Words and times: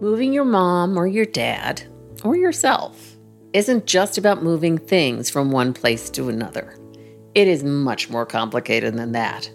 Moving 0.00 0.32
your 0.32 0.44
mom 0.44 0.96
or 0.96 1.08
your 1.08 1.24
dad 1.24 1.82
or 2.22 2.36
yourself 2.36 3.16
isn't 3.52 3.86
just 3.86 4.16
about 4.16 4.44
moving 4.44 4.78
things 4.78 5.28
from 5.28 5.50
one 5.50 5.74
place 5.74 6.08
to 6.10 6.28
another. 6.28 6.78
It 7.34 7.48
is 7.48 7.64
much 7.64 8.08
more 8.08 8.24
complicated 8.24 8.94
than 8.94 9.10
that, 9.12 9.50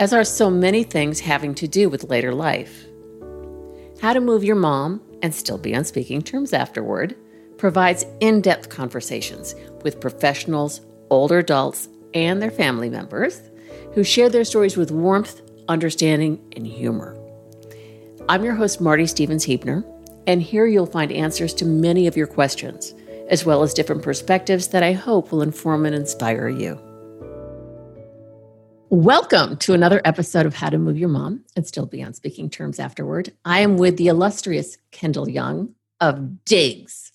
as 0.00 0.14
are 0.14 0.24
so 0.24 0.48
many 0.48 0.84
things 0.84 1.20
having 1.20 1.54
to 1.56 1.68
do 1.68 1.90
with 1.90 2.08
later 2.08 2.32
life. 2.32 2.86
How 4.00 4.14
to 4.14 4.22
Move 4.22 4.42
Your 4.42 4.56
Mom 4.56 5.02
and 5.22 5.34
Still 5.34 5.58
Be 5.58 5.74
on 5.76 5.84
Speaking 5.84 6.22
Terms 6.22 6.54
Afterward 6.54 7.14
provides 7.58 8.06
in 8.20 8.40
depth 8.40 8.70
conversations 8.70 9.54
with 9.82 10.00
professionals, 10.00 10.80
older 11.10 11.40
adults, 11.40 11.90
and 12.14 12.40
their 12.40 12.50
family 12.50 12.88
members 12.88 13.42
who 13.92 14.02
share 14.02 14.30
their 14.30 14.44
stories 14.44 14.78
with 14.78 14.90
warmth, 14.90 15.42
understanding, 15.68 16.42
and 16.56 16.66
humor. 16.66 17.13
I'm 18.26 18.42
your 18.42 18.54
host, 18.54 18.80
Marty 18.80 19.06
Stevens 19.06 19.44
Heebner, 19.44 19.84
and 20.26 20.40
here 20.40 20.64
you'll 20.64 20.86
find 20.86 21.12
answers 21.12 21.52
to 21.54 21.66
many 21.66 22.06
of 22.06 22.16
your 22.16 22.26
questions, 22.26 22.94
as 23.28 23.44
well 23.44 23.62
as 23.62 23.74
different 23.74 24.02
perspectives 24.02 24.68
that 24.68 24.82
I 24.82 24.92
hope 24.92 25.30
will 25.30 25.42
inform 25.42 25.84
and 25.84 25.94
inspire 25.94 26.48
you. 26.48 26.80
Welcome 28.88 29.58
to 29.58 29.74
another 29.74 30.00
episode 30.06 30.46
of 30.46 30.54
How 30.54 30.70
to 30.70 30.78
Move 30.78 30.96
Your 30.96 31.10
Mom 31.10 31.44
and 31.54 31.66
Still 31.66 31.84
Be 31.84 32.02
on 32.02 32.14
Speaking 32.14 32.48
Terms 32.48 32.80
Afterward. 32.80 33.30
I 33.44 33.60
am 33.60 33.76
with 33.76 33.98
the 33.98 34.08
illustrious 34.08 34.78
Kendall 34.90 35.28
Young 35.28 35.74
of 36.00 36.46
Diggs. 36.46 37.12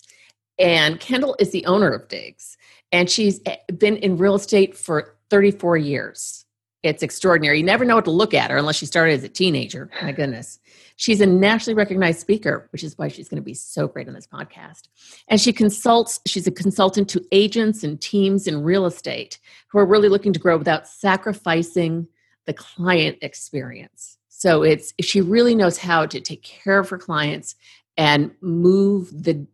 And 0.60 1.00
Kendall 1.00 1.34
is 1.40 1.50
the 1.50 1.66
owner 1.66 1.90
of 1.90 2.06
Diggs, 2.06 2.56
and 2.92 3.10
she's 3.10 3.40
been 3.76 3.96
in 3.96 4.16
real 4.16 4.36
estate 4.36 4.76
for 4.76 5.16
34 5.28 5.76
years. 5.76 6.46
It's 6.82 7.02
extraordinary. 7.02 7.58
You 7.58 7.64
never 7.64 7.84
know 7.84 7.96
what 7.96 8.06
to 8.06 8.10
look 8.10 8.32
at 8.32 8.50
her 8.50 8.56
unless 8.56 8.76
she 8.76 8.86
started 8.86 9.12
as 9.12 9.24
a 9.24 9.28
teenager. 9.28 9.90
My 10.02 10.12
goodness. 10.12 10.58
She's 10.96 11.20
a 11.20 11.26
nationally 11.26 11.74
recognized 11.74 12.20
speaker, 12.20 12.68
which 12.72 12.82
is 12.82 12.96
why 12.96 13.08
she's 13.08 13.28
going 13.28 13.40
to 13.40 13.44
be 13.44 13.54
so 13.54 13.86
great 13.86 14.08
on 14.08 14.14
this 14.14 14.26
podcast. 14.26 14.88
And 15.28 15.40
she 15.40 15.52
consults, 15.52 16.20
she's 16.26 16.46
a 16.46 16.50
consultant 16.50 17.08
to 17.10 17.24
agents 17.32 17.82
and 17.84 18.00
teams 18.00 18.46
in 18.46 18.62
real 18.62 18.86
estate 18.86 19.38
who 19.68 19.78
are 19.78 19.86
really 19.86 20.08
looking 20.08 20.32
to 20.32 20.38
grow 20.38 20.56
without 20.56 20.88
sacrificing 20.88 22.06
the 22.46 22.54
client 22.54 23.18
experience. 23.20 24.16
So 24.28 24.62
it's 24.62 24.94
she 25.00 25.20
really 25.20 25.54
knows 25.54 25.76
how 25.76 26.06
to 26.06 26.20
take 26.20 26.42
care 26.42 26.78
of 26.78 26.88
her 26.88 26.98
clients 26.98 27.56
and 27.98 28.30
move 28.40 29.24
the 29.24 29.46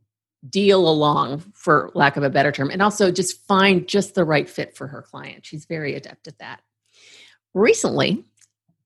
deal 0.49 0.89
along 0.89 1.41
for 1.55 1.91
lack 1.95 2.17
of 2.17 2.23
a 2.23 2.31
better 2.31 2.53
term 2.53 2.71
and 2.71 2.81
also 2.81 3.11
just 3.11 3.45
find 3.47 3.89
just 3.89 4.15
the 4.15 4.25
right 4.25 4.49
fit 4.49 4.77
for 4.77 4.87
her 4.87 5.03
client. 5.03 5.45
She's 5.45 5.65
very 5.65 5.97
adept 5.97 6.29
at 6.29 6.39
that. 6.39 6.61
Recently, 7.57 8.23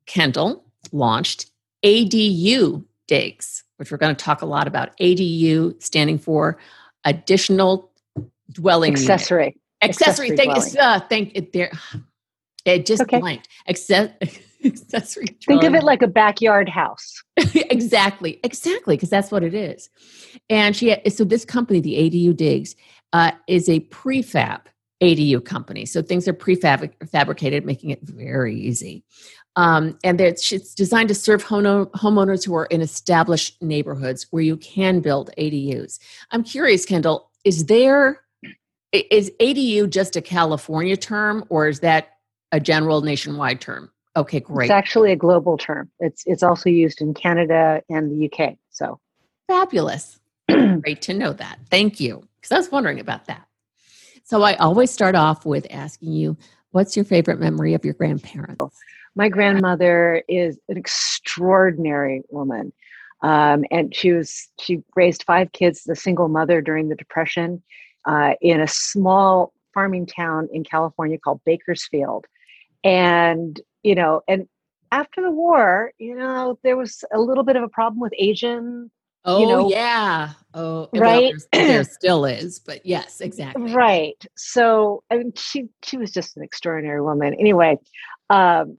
Kendall 0.06 0.64
launched 0.92 1.50
ADU 1.84 2.84
digs, 3.08 3.64
which 3.78 3.90
we're 3.90 3.98
going 3.98 4.14
to 4.14 4.24
talk 4.24 4.42
a 4.42 4.46
lot 4.46 4.68
about. 4.68 4.96
ADU 4.98 5.82
standing 5.82 6.18
for 6.18 6.56
additional 7.04 7.90
dwelling 8.52 8.92
accessory. 8.92 9.42
Unit. 9.42 9.56
Accessory. 9.82 10.30
accessory 10.30 10.70
thank, 10.70 10.80
uh, 10.80 11.00
thank 11.08 11.32
it 11.34 11.52
there. 11.52 11.72
It 12.64 12.86
just 12.86 13.02
okay. 13.02 13.18
blanked. 13.18 13.48
Access, 13.68 14.10
accessory. 14.64 15.26
Think 15.44 15.64
of 15.64 15.74
it 15.74 15.82
like 15.82 16.02
a 16.02 16.06
backyard 16.06 16.68
house. 16.68 17.24
exactly. 17.36 18.38
Exactly. 18.44 18.94
Because 18.94 19.10
that's 19.10 19.32
what 19.32 19.42
it 19.42 19.52
is. 19.52 19.90
And 20.48 20.76
she, 20.76 20.96
so 21.08 21.24
this 21.24 21.44
company, 21.44 21.80
the 21.80 21.94
ADU 21.94 22.36
Digs, 22.36 22.76
uh, 23.12 23.32
is 23.48 23.68
a 23.68 23.80
prefab 23.80 24.60
ADU 25.00 25.44
company. 25.44 25.86
So 25.86 26.02
things 26.02 26.28
are 26.28 26.34
prefabricated, 26.34 27.64
making 27.64 27.90
it 27.90 28.00
very 28.02 28.54
easy. 28.54 29.04
Um, 29.56 29.98
and 30.04 30.20
it's 30.20 30.74
designed 30.74 31.08
to 31.08 31.14
serve 31.14 31.44
homeowners 31.44 32.44
who 32.44 32.54
are 32.54 32.66
in 32.66 32.80
established 32.80 33.60
neighborhoods 33.60 34.26
where 34.30 34.42
you 34.42 34.56
can 34.56 35.00
build 35.00 35.30
ADUs. 35.38 35.98
I'm 36.30 36.44
curious, 36.44 36.84
Kendall, 36.84 37.30
is 37.44 37.66
there 37.66 38.20
is 38.92 39.30
ADU 39.40 39.88
just 39.88 40.16
a 40.16 40.20
California 40.20 40.96
term 40.96 41.44
or 41.48 41.68
is 41.68 41.80
that 41.80 42.16
a 42.52 42.60
general 42.60 43.00
nationwide 43.02 43.60
term? 43.60 43.90
Okay, 44.16 44.40
great. 44.40 44.66
It's 44.66 44.72
actually 44.72 45.12
a 45.12 45.16
global 45.16 45.56
term. 45.56 45.90
It's 46.00 46.24
it's 46.26 46.42
also 46.42 46.68
used 46.68 47.00
in 47.00 47.14
Canada 47.14 47.82
and 47.88 48.10
the 48.10 48.30
UK. 48.30 48.56
So 48.70 49.00
fabulous. 49.46 50.18
great 50.48 51.02
to 51.02 51.14
know 51.14 51.32
that. 51.32 51.58
Thank 51.70 52.00
you. 52.00 52.26
Because 52.40 52.52
I 52.52 52.58
was 52.58 52.70
wondering 52.72 52.98
about 52.98 53.26
that. 53.26 53.46
So 54.30 54.42
I 54.42 54.54
always 54.58 54.92
start 54.92 55.16
off 55.16 55.44
with 55.44 55.66
asking 55.70 56.12
you, 56.12 56.38
what's 56.70 56.94
your 56.94 57.04
favorite 57.04 57.40
memory 57.40 57.74
of 57.74 57.84
your 57.84 57.94
grandparents? 57.94 58.78
My 59.16 59.28
grandmother 59.28 60.22
is 60.28 60.56
an 60.68 60.76
extraordinary 60.76 62.22
woman. 62.30 62.72
Um, 63.22 63.64
and 63.72 63.92
she 63.92 64.12
was 64.12 64.48
she 64.60 64.84
raised 64.94 65.24
five 65.24 65.50
kids 65.50 65.84
a 65.88 65.96
single 65.96 66.28
mother 66.28 66.60
during 66.60 66.88
the 66.88 66.94
depression 66.94 67.60
uh, 68.04 68.34
in 68.40 68.60
a 68.60 68.68
small 68.68 69.52
farming 69.74 70.06
town 70.06 70.48
in 70.52 70.64
california 70.64 71.18
called 71.18 71.40
bakersfield 71.44 72.24
and 72.82 73.60
you 73.82 73.94
know 73.94 74.22
and 74.26 74.48
after 74.90 75.22
the 75.22 75.30
war 75.30 75.92
you 75.98 76.16
know 76.16 76.58
there 76.64 76.76
was 76.76 77.04
a 77.12 77.20
little 77.20 77.44
bit 77.44 77.54
of 77.54 77.62
a 77.62 77.68
problem 77.68 78.00
with 78.00 78.12
asian 78.18 78.90
Oh 79.24 79.40
you 79.40 79.46
know, 79.46 79.70
yeah. 79.70 80.30
Oh 80.54 80.88
right. 80.94 81.34
Well, 81.52 81.66
there 81.66 81.84
still 81.84 82.24
is, 82.24 82.58
but 82.58 82.84
yes, 82.86 83.20
exactly. 83.20 83.72
Right. 83.72 84.22
So 84.36 85.02
I 85.10 85.18
mean, 85.18 85.32
she 85.36 85.68
she 85.82 85.96
was 85.96 86.10
just 86.10 86.36
an 86.36 86.42
extraordinary 86.42 87.02
woman. 87.02 87.34
Anyway, 87.34 87.78
um, 88.30 88.78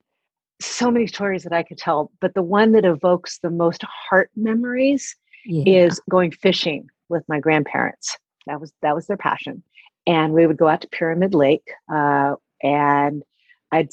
so 0.59 0.89
many 0.89 1.07
stories 1.07 1.43
that 1.43 1.53
I 1.53 1.63
could 1.63 1.77
tell, 1.77 2.11
but 2.21 2.33
the 2.33 2.43
one 2.43 2.71
that 2.71 2.85
evokes 2.85 3.39
the 3.39 3.49
most 3.49 3.83
heart 3.83 4.31
memories 4.35 5.15
yeah. 5.45 5.85
is 5.85 6.01
going 6.09 6.31
fishing 6.31 6.87
with 7.09 7.23
my 7.27 7.39
grandparents. 7.39 8.17
That 8.47 8.59
was 8.59 8.73
that 8.81 8.95
was 8.95 9.07
their 9.07 9.17
passion, 9.17 9.63
and 10.07 10.33
we 10.33 10.47
would 10.47 10.57
go 10.57 10.67
out 10.67 10.81
to 10.81 10.87
Pyramid 10.87 11.35
Lake, 11.35 11.69
uh, 11.93 12.35
and 12.63 13.23
I'd 13.71 13.89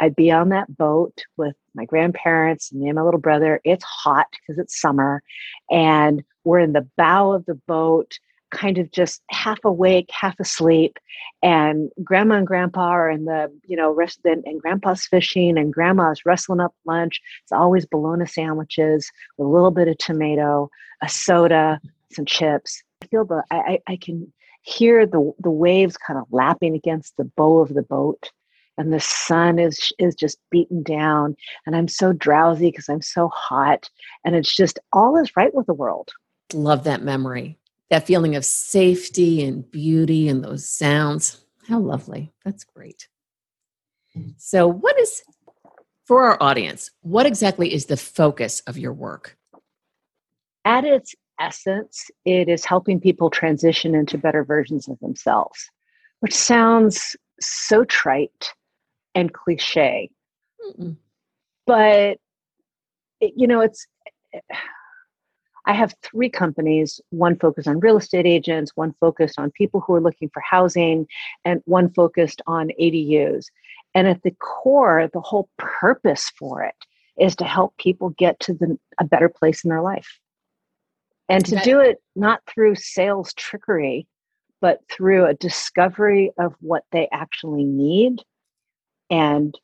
I'd 0.00 0.16
be 0.16 0.32
on 0.32 0.48
that 0.48 0.76
boat 0.76 1.22
with 1.36 1.54
my 1.74 1.84
grandparents 1.84 2.70
and 2.70 2.80
me 2.80 2.88
and 2.88 2.96
my 2.96 3.02
little 3.02 3.20
brother. 3.20 3.60
It's 3.64 3.84
hot 3.84 4.26
because 4.32 4.58
it's 4.58 4.80
summer, 4.80 5.22
and 5.70 6.22
we're 6.44 6.60
in 6.60 6.72
the 6.72 6.88
bow 6.96 7.32
of 7.32 7.46
the 7.46 7.54
boat 7.54 8.18
kind 8.54 8.78
of 8.78 8.90
just 8.92 9.20
half 9.30 9.58
awake, 9.64 10.08
half 10.10 10.38
asleep, 10.38 10.98
and 11.42 11.90
grandma 12.02 12.36
and 12.36 12.46
grandpa 12.46 12.88
are 12.88 13.10
in 13.10 13.24
the, 13.24 13.52
you 13.66 13.76
know, 13.76 13.98
and 14.24 14.60
grandpa's 14.60 15.06
fishing 15.06 15.58
and 15.58 15.72
grandma's 15.72 16.24
wrestling 16.24 16.60
up 16.60 16.74
lunch. 16.86 17.20
It's 17.42 17.52
always 17.52 17.84
bologna 17.84 18.26
sandwiches 18.26 19.10
with 19.36 19.46
a 19.46 19.50
little 19.50 19.70
bit 19.70 19.88
of 19.88 19.98
tomato, 19.98 20.70
a 21.02 21.08
soda, 21.08 21.80
some 22.12 22.24
chips. 22.24 22.82
I 23.02 23.06
feel 23.06 23.24
the 23.24 23.42
I, 23.50 23.80
I 23.86 23.96
can 23.96 24.32
hear 24.62 25.04
the 25.04 25.32
the 25.40 25.50
waves 25.50 25.96
kind 25.96 26.18
of 26.18 26.26
lapping 26.30 26.74
against 26.74 27.16
the 27.16 27.24
bow 27.24 27.58
of 27.58 27.74
the 27.74 27.82
boat 27.82 28.30
and 28.76 28.92
the 28.92 29.00
sun 29.00 29.58
is 29.58 29.92
is 29.98 30.14
just 30.14 30.38
beaten 30.50 30.82
down 30.82 31.36
and 31.66 31.76
i'm 31.76 31.88
so 31.88 32.12
drowsy 32.12 32.70
because 32.70 32.88
i'm 32.88 33.02
so 33.02 33.28
hot 33.28 33.88
and 34.24 34.34
it's 34.34 34.54
just 34.54 34.78
all 34.92 35.16
is 35.16 35.30
right 35.36 35.54
with 35.54 35.66
the 35.66 35.74
world 35.74 36.10
love 36.52 36.84
that 36.84 37.02
memory 37.02 37.58
that 37.90 38.06
feeling 38.06 38.34
of 38.34 38.44
safety 38.44 39.44
and 39.44 39.70
beauty 39.70 40.28
and 40.28 40.42
those 40.42 40.68
sounds. 40.68 41.44
How 41.68 41.78
lovely. 41.78 42.32
That's 42.44 42.64
great. 42.64 43.08
So, 44.36 44.66
what 44.66 44.98
is, 44.98 45.22
for 46.04 46.24
our 46.24 46.36
audience, 46.40 46.90
what 47.02 47.26
exactly 47.26 47.72
is 47.72 47.86
the 47.86 47.96
focus 47.96 48.60
of 48.66 48.78
your 48.78 48.92
work? 48.92 49.36
At 50.64 50.84
its 50.84 51.14
essence, 51.40 52.10
it 52.24 52.48
is 52.48 52.64
helping 52.64 53.00
people 53.00 53.30
transition 53.30 53.94
into 53.94 54.18
better 54.18 54.44
versions 54.44 54.88
of 54.88 54.98
themselves, 55.00 55.70
which 56.20 56.34
sounds 56.34 57.16
so 57.40 57.84
trite 57.84 58.52
and 59.14 59.32
cliche. 59.32 60.10
Mm-mm. 60.64 60.96
But, 61.66 62.18
you 63.20 63.46
know, 63.46 63.60
it's 63.60 63.86
I 65.66 65.72
have 65.72 65.94
three 66.02 66.28
companies 66.28 67.00
one 67.10 67.38
focused 67.38 67.68
on 67.68 67.80
real 67.80 67.96
estate 67.96 68.26
agents, 68.26 68.72
one 68.74 68.94
focused 69.00 69.38
on 69.38 69.50
people 69.52 69.80
who 69.80 69.94
are 69.94 70.00
looking 70.00 70.28
for 70.32 70.40
housing, 70.40 71.06
and 71.44 71.62
one 71.64 71.90
focused 71.92 72.42
on 72.46 72.70
ADUs. 72.80 73.46
And 73.94 74.06
at 74.06 74.22
the 74.22 74.32
core, 74.32 75.08
the 75.12 75.20
whole 75.20 75.48
purpose 75.56 76.30
for 76.38 76.62
it 76.62 76.74
is 77.18 77.36
to 77.36 77.44
help 77.44 77.76
people 77.78 78.10
get 78.10 78.38
to 78.40 78.54
the, 78.54 78.78
a 78.98 79.04
better 79.04 79.28
place 79.28 79.64
in 79.64 79.70
their 79.70 79.80
life. 79.80 80.18
And 81.28 81.44
to 81.46 81.56
do 81.60 81.80
it 81.80 82.02
not 82.14 82.42
through 82.46 82.74
sales 82.74 83.32
trickery, 83.32 84.06
but 84.60 84.80
through 84.90 85.24
a 85.24 85.34
discovery 85.34 86.32
of 86.38 86.54
what 86.60 86.84
they 86.92 87.08
actually 87.12 87.64
need 87.64 88.22
and 89.10 89.58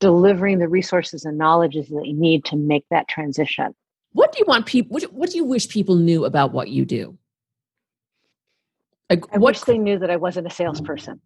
delivering 0.00 0.58
the 0.58 0.68
resources 0.68 1.24
and 1.24 1.36
knowledges 1.36 1.88
that 1.88 2.02
they 2.04 2.12
need 2.12 2.44
to 2.46 2.56
make 2.56 2.84
that 2.90 3.08
transition. 3.08 3.74
What 4.12 4.32
do 4.32 4.38
you 4.38 4.44
want 4.48 4.66
people? 4.66 4.94
What, 4.94 5.12
what 5.12 5.30
do 5.30 5.36
you 5.36 5.44
wish 5.44 5.68
people 5.68 5.96
knew 5.96 6.24
about 6.24 6.52
what 6.52 6.68
you 6.68 6.84
do? 6.84 7.16
Like, 9.08 9.24
I 9.32 9.38
what, 9.38 9.54
wish 9.54 9.60
they 9.62 9.78
knew 9.78 9.98
that 9.98 10.10
I 10.10 10.16
wasn't 10.16 10.46
a 10.46 10.50
salesperson. 10.50 11.20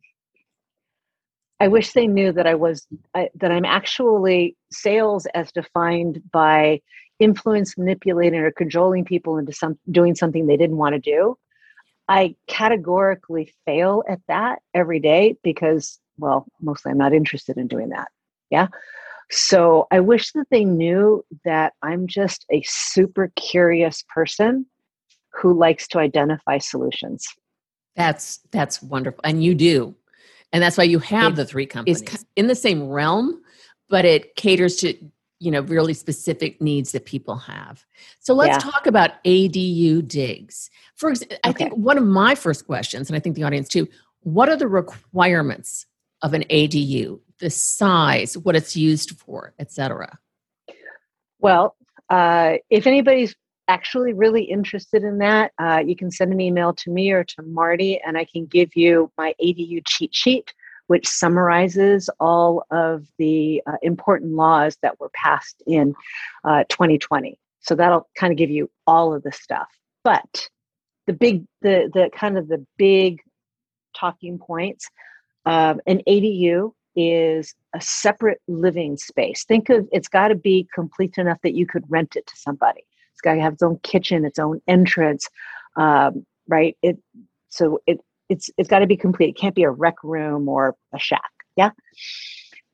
I 1.60 1.68
wish 1.68 1.92
they 1.92 2.06
knew 2.06 2.32
that 2.32 2.46
I 2.46 2.56
was 2.56 2.86
I, 3.14 3.30
that 3.36 3.52
I'm 3.52 3.64
actually 3.64 4.56
sales 4.72 5.26
as 5.34 5.52
defined 5.52 6.20
by 6.32 6.80
influence, 7.20 7.78
manipulating, 7.78 8.40
or 8.40 8.50
cajoling 8.50 9.04
people 9.04 9.38
into 9.38 9.52
some 9.52 9.78
doing 9.90 10.14
something 10.14 10.46
they 10.46 10.56
didn't 10.56 10.78
want 10.78 10.94
to 10.94 10.98
do. 10.98 11.38
I 12.08 12.34
categorically 12.48 13.54
fail 13.64 14.02
at 14.08 14.20
that 14.28 14.58
every 14.74 15.00
day 15.00 15.36
because, 15.42 16.00
well, 16.18 16.46
mostly 16.60 16.92
I'm 16.92 16.98
not 16.98 17.12
interested 17.12 17.56
in 17.56 17.68
doing 17.68 17.90
that. 17.90 18.08
Yeah. 18.50 18.68
So 19.30 19.86
I 19.90 20.00
wish 20.00 20.32
that 20.32 20.46
they 20.50 20.64
knew 20.64 21.24
that 21.44 21.72
I'm 21.82 22.06
just 22.06 22.44
a 22.50 22.62
super 22.66 23.32
curious 23.36 24.04
person 24.14 24.66
who 25.32 25.52
likes 25.52 25.88
to 25.88 25.98
identify 25.98 26.58
solutions. 26.58 27.26
That's 27.96 28.40
that's 28.50 28.82
wonderful. 28.82 29.20
And 29.24 29.42
you 29.42 29.54
do. 29.54 29.94
And 30.52 30.62
that's 30.62 30.78
why 30.78 30.84
you 30.84 31.00
have 31.00 31.32
it 31.32 31.36
the 31.36 31.44
three 31.44 31.66
companies 31.66 32.02
in 32.36 32.46
the 32.46 32.54
same 32.54 32.88
realm, 32.88 33.42
but 33.88 34.04
it 34.04 34.36
caters 34.36 34.76
to 34.76 34.94
you 35.40 35.50
know 35.50 35.60
really 35.62 35.94
specific 35.94 36.60
needs 36.60 36.92
that 36.92 37.04
people 37.04 37.36
have 37.36 37.84
so 38.20 38.34
let's 38.34 38.64
yeah. 38.64 38.70
talk 38.70 38.86
about 38.86 39.22
adu 39.24 40.06
digs 40.06 40.70
for 40.94 41.10
example 41.10 41.36
okay. 41.44 41.50
i 41.50 41.52
think 41.52 41.74
one 41.74 41.98
of 41.98 42.04
my 42.04 42.34
first 42.34 42.66
questions 42.66 43.10
and 43.10 43.16
i 43.16 43.20
think 43.20 43.34
the 43.34 43.42
audience 43.42 43.68
too 43.68 43.86
what 44.20 44.48
are 44.48 44.56
the 44.56 44.68
requirements 44.68 45.86
of 46.24 46.34
an 46.34 46.42
adu 46.50 47.20
the 47.38 47.50
size 47.50 48.36
what 48.38 48.56
it's 48.56 48.74
used 48.74 49.16
for 49.20 49.54
etc 49.60 50.18
well 51.38 51.76
uh, 52.10 52.54
if 52.68 52.86
anybody's 52.86 53.34
actually 53.66 54.12
really 54.12 54.42
interested 54.42 55.04
in 55.04 55.18
that 55.18 55.52
uh, 55.58 55.82
you 55.84 55.96
can 55.96 56.10
send 56.10 56.32
an 56.32 56.40
email 56.40 56.74
to 56.74 56.90
me 56.90 57.12
or 57.12 57.22
to 57.22 57.42
marty 57.42 58.00
and 58.04 58.18
i 58.18 58.24
can 58.24 58.44
give 58.46 58.74
you 58.74 59.10
my 59.16 59.32
adu 59.40 59.80
cheat 59.86 60.12
sheet 60.12 60.52
which 60.86 61.08
summarizes 61.08 62.10
all 62.20 62.64
of 62.70 63.06
the 63.18 63.62
uh, 63.66 63.76
important 63.82 64.32
laws 64.32 64.76
that 64.82 64.98
were 65.00 65.10
passed 65.10 65.62
in 65.66 65.94
uh, 66.44 66.64
2020. 66.68 67.38
So 67.60 67.74
that'll 67.74 68.08
kind 68.14 68.32
of 68.32 68.36
give 68.36 68.50
you 68.50 68.70
all 68.86 69.14
of 69.14 69.22
the 69.22 69.32
stuff. 69.32 69.68
But 70.02 70.48
the 71.06 71.14
big, 71.14 71.46
the 71.62 71.90
the 71.92 72.10
kind 72.14 72.36
of 72.36 72.48
the 72.48 72.64
big 72.76 73.20
talking 73.96 74.38
points. 74.38 74.90
Um, 75.46 75.80
an 75.86 76.00
ADU 76.08 76.72
is 76.96 77.54
a 77.74 77.80
separate 77.80 78.40
living 78.48 78.96
space. 78.96 79.44
Think 79.44 79.68
of 79.68 79.88
it's 79.92 80.08
got 80.08 80.28
to 80.28 80.34
be 80.34 80.68
complete 80.74 81.18
enough 81.18 81.38
that 81.42 81.54
you 81.54 81.66
could 81.66 81.84
rent 81.88 82.16
it 82.16 82.26
to 82.26 82.36
somebody. 82.36 82.84
It's 83.12 83.20
got 83.20 83.34
to 83.34 83.40
have 83.40 83.54
its 83.54 83.62
own 83.62 83.78
kitchen, 83.82 84.24
its 84.24 84.38
own 84.38 84.60
entrance, 84.68 85.28
um, 85.76 86.24
right? 86.48 86.76
It 86.82 86.98
so 87.48 87.80
it 87.86 88.00
it's 88.28 88.50
it's 88.56 88.68
got 88.68 88.80
to 88.80 88.86
be 88.86 88.96
complete. 88.96 89.30
It 89.30 89.40
can't 89.40 89.54
be 89.54 89.64
a 89.64 89.70
rec 89.70 90.02
room 90.02 90.48
or 90.48 90.76
a 90.92 90.98
shack. 90.98 91.30
Yeah. 91.56 91.70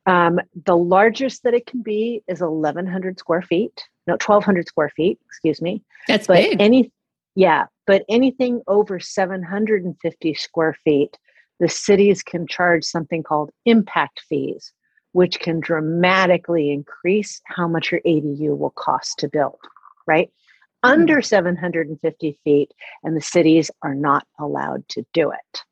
Um, 0.07 0.41
the 0.65 0.77
largest 0.77 1.43
that 1.45 1.55
it 1.55 1.67
can 1.67 1.83
be 1.83 2.23
is 2.27 2.41
1,100 2.41 3.19
square 3.19 3.43
feet. 3.43 3.85
No, 4.07 4.15
1,200 4.15 4.67
square 4.67 4.91
feet. 4.97 5.19
Excuse 5.27 5.61
me. 5.61 5.83
That's 6.09 6.27
but 6.27 6.37
big. 6.37 6.61
Any, 6.61 6.91
yeah, 7.35 7.67
but 7.87 8.05
anything 8.09 8.63
over 8.67 8.99
750 8.99 10.35
square 10.35 10.75
feet, 10.85 11.17
the 11.61 11.69
cities 11.69 12.23
can 12.23 12.47
charge 12.47 12.85
something 12.85 13.23
called 13.23 13.51
impact 13.65 14.23
fees, 14.29 14.73
which 15.13 15.39
can 15.39 15.61
dramatically 15.61 16.73
increase 16.73 17.41
how 17.45 17.69
much 17.69 17.93
your 17.93 18.01
ADU 18.07 18.59
will 18.59 18.71
cost 18.71 19.19
to 19.21 19.29
build. 19.29 19.59
Right 20.07 20.31
under 20.83 21.17
mm-hmm. 21.17 21.23
750 21.23 22.39
feet, 22.45 22.73
and 23.03 23.17
the 23.17 23.21
cities 23.21 23.71
are 23.83 23.95
not 23.95 24.27
allowed 24.39 24.89
to 24.89 25.05
do 25.13 25.31
it. 25.31 25.63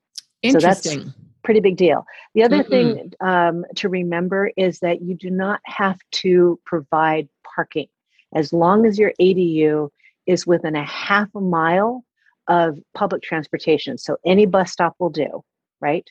Interesting. 0.43 0.93
So 0.93 0.99
that's 0.99 1.15
pretty 1.43 1.61
big 1.61 1.77
deal. 1.77 2.05
The 2.35 2.43
other 2.43 2.63
mm 2.63 2.69
thing 2.69 3.13
um, 3.21 3.65
to 3.77 3.89
remember 3.89 4.51
is 4.57 4.81
that 4.81 5.01
you 5.03 5.15
do 5.15 5.31
not 5.31 5.61
have 5.65 5.99
to 6.13 6.61
provide 6.67 7.29
parking 7.55 7.89
as 8.35 8.53
long 8.53 8.85
as 8.85 8.99
your 8.99 9.13
ADU 9.21 9.89
is 10.27 10.47
within 10.47 10.77
a 10.77 10.85
half 10.85 11.29
a 11.35 11.41
mile 11.41 12.05
of 12.47 12.79
public 12.95 13.23
transportation. 13.23 13.97
So 13.97 14.19
any 14.27 14.45
bus 14.45 14.71
stop 14.73 14.95
will 14.99 15.11
do, 15.11 15.43
right? 15.81 16.09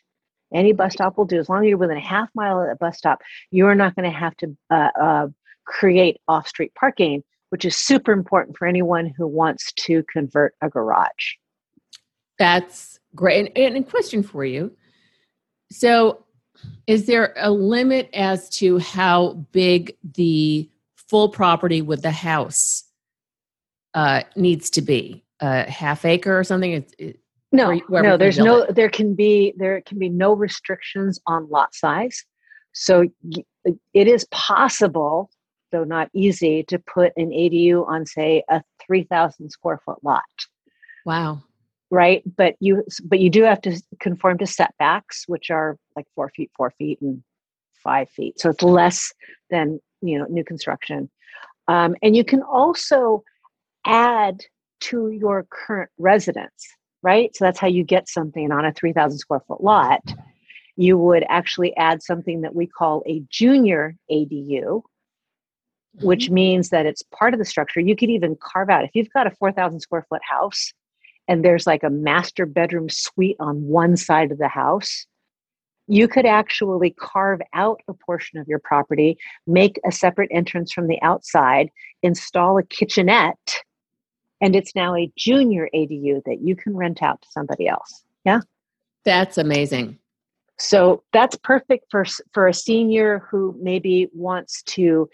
Any 0.54 0.72
bus 0.72 0.94
stop 0.94 1.18
will 1.18 1.26
do. 1.26 1.40
As 1.40 1.50
long 1.50 1.66
as 1.66 1.70
you're 1.70 1.78
within 1.78 1.98
a 1.98 2.02
half 2.02 2.30
mile 2.34 2.62
of 2.62 2.70
the 2.70 2.76
bus 2.76 2.98
stop, 2.98 3.22
you're 3.52 3.76
not 3.76 3.96
going 3.96 4.10
to 4.10 4.18
have 4.18 4.36
to 4.38 4.58
uh, 4.70 4.90
uh, 5.00 5.28
create 5.66 6.22
off 6.28 6.48
street 6.48 6.74
parking 6.76 7.24
which 7.50 7.66
is 7.66 7.76
super 7.76 8.12
important 8.12 8.58
for 8.58 8.68
anyone 8.68 9.14
who 9.18 9.28
wants 9.28 9.72
to 9.74 10.04
convert 10.12 10.56
a 10.62 10.70
garage. 10.70 11.36
That's 12.38 13.00
great. 13.16 13.48
And, 13.48 13.58
and 13.58 13.86
a 13.86 13.90
question 13.90 14.24
for 14.24 14.46
you. 14.46 14.76
So, 15.72 16.24
is 16.88 17.06
there 17.06 17.34
a 17.38 17.52
limit 17.52 18.10
as 18.14 18.50
to 18.50 18.80
how 18.80 19.34
big 19.52 19.96
the 20.16 20.70
full 20.96 21.30
property 21.30 21.82
with 21.82 22.02
the 22.02 22.12
house 22.12 22.84
uh, 23.94 24.24
needs 24.36 24.70
to 24.72 24.82
be? 24.82 25.24
A 25.40 25.70
half 25.70 26.04
acre 26.04 26.38
or 26.38 26.44
something? 26.44 26.72
It, 26.72 26.96
it, 26.98 27.20
no, 27.52 27.80
no. 27.90 28.18
There's 28.18 28.38
no. 28.38 28.64
It. 28.64 28.76
There 28.76 28.90
can 28.90 29.16
be 29.16 29.54
there 29.58 29.82
can 29.82 30.00
be 30.00 30.10
no 30.10 30.34
restrictions 30.34 31.20
on 31.28 31.50
lot 31.50 31.74
size. 31.74 32.24
So 32.74 33.08
it 33.94 34.08
is 34.08 34.26
possible 34.32 35.30
though 35.72 35.84
not 35.84 36.10
easy, 36.14 36.64
to 36.64 36.80
put 36.80 37.14
an 37.18 37.30
ADU 37.30 37.88
on, 37.88 38.06
say, 38.06 38.44
a 38.50 38.62
3,000 38.86 39.50
square 39.50 39.80
foot 39.84 40.04
lot. 40.04 40.24
Wow. 41.06 41.44
Right. 41.90 42.24
But 42.36 42.56
you, 42.60 42.84
but 43.06 43.20
you 43.20 43.30
do 43.30 43.44
have 43.44 43.62
to 43.62 43.82
conform 44.00 44.38
to 44.40 44.48
setbacks, 44.48 45.24
which 45.28 45.50
are 45.50 45.78
like 45.96 46.06
four 46.16 46.30
feet, 46.36 46.52
four 46.56 46.72
feet, 46.72 47.00
and 47.02 47.24
five 47.84 48.10
feet. 48.10 48.40
So 48.40 48.50
it's 48.50 48.64
less 48.64 49.14
than, 49.50 49.80
you 50.02 50.20
know, 50.20 50.26
new 50.26 50.44
construction. 50.44 51.10
Um, 51.68 51.96
and 52.02 52.16
you 52.16 52.24
can 52.24 52.42
also 52.42 53.24
add 53.86 54.42
to 54.80 55.10
your 55.10 55.48
current 55.50 55.90
residence, 55.98 56.68
right? 57.04 57.36
So 57.36 57.46
that's 57.46 57.60
how 57.60 57.68
you 57.68 57.84
get 57.84 58.10
something 58.10 58.52
on 58.52 58.66
a 58.66 58.74
3,000 58.74 59.18
square 59.18 59.42
foot 59.48 59.64
lot. 59.64 60.02
You 60.76 60.98
would 60.98 61.26
actually 61.30 61.76
add 61.78 62.04
something 62.04 62.42
that 62.42 62.56
we 62.56 62.68
call 62.68 63.04
a 63.08 63.24
junior 63.30 63.96
ADU, 64.12 64.82
which 66.02 66.26
mm-hmm. 66.26 66.34
means 66.34 66.70
that 66.70 66.86
it's 66.86 67.04
part 67.04 67.34
of 67.34 67.40
the 67.40 67.46
structure. 67.46 67.80
You 67.80 67.96
could 67.96 68.10
even 68.10 68.38
carve 68.40 68.70
out 68.70 68.84
if 68.84 68.92
you've 68.94 69.14
got 69.14 69.28
a 69.28 69.32
4,000 69.32 69.80
square 69.80 70.06
foot 70.10 70.22
house 70.24 70.74
and 71.28 71.44
there's 71.44 71.68
like 71.68 71.84
a 71.84 71.90
master 71.90 72.46
bedroom 72.46 72.90
suite 72.90 73.38
on 73.40 73.68
one 73.68 73.98
side 73.98 74.32
of 74.32 74.38
the 74.38 74.48
house, 74.48 75.06
you 75.88 76.08
could 76.08 76.26
actually 76.26 76.92
carve 76.92 77.42
out 77.54 77.82
a 77.88 77.94
portion 77.94 78.40
of 78.40 78.48
your 78.48 78.60
property, 78.60 79.18
make 79.46 79.80
a 79.86 79.92
separate 79.92 80.30
entrance 80.32 80.72
from 80.72 80.88
the 80.88 81.02
outside, 81.02 81.70
install 82.04 82.58
a 82.58 82.64
kitchenette, 82.64 83.62
and 84.42 84.56
it's 84.56 84.76
now 84.76 84.96
a 84.96 85.12
junior 85.18 85.70
ADU 85.74 86.24
that 86.26 86.40
you 86.42 86.56
can 86.56 86.76
rent 86.76 87.02
out 87.02 87.22
to 87.22 87.28
somebody 87.32 87.68
else. 87.68 88.04
Yeah. 88.26 88.42
That's 89.06 89.38
amazing. 89.38 89.98
So 90.60 91.04
that's 91.14 91.36
perfect 91.38 91.86
for 91.92 92.06
for 92.34 92.48
a 92.48 92.54
senior 92.54 93.20
who 93.30 93.56
maybe 93.62 94.10
wants 94.14 94.64
to 94.64 95.08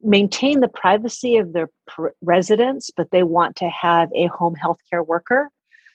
maintain 0.00 0.60
the 0.60 0.68
privacy 0.68 1.36
of 1.36 1.52
their 1.52 1.68
pr- 1.86 2.08
residents, 2.22 2.90
but 2.96 3.10
they 3.10 3.22
want 3.22 3.56
to 3.56 3.68
have 3.68 4.08
a 4.14 4.26
home 4.26 4.54
health 4.54 4.78
care 4.88 5.02
worker 5.02 5.50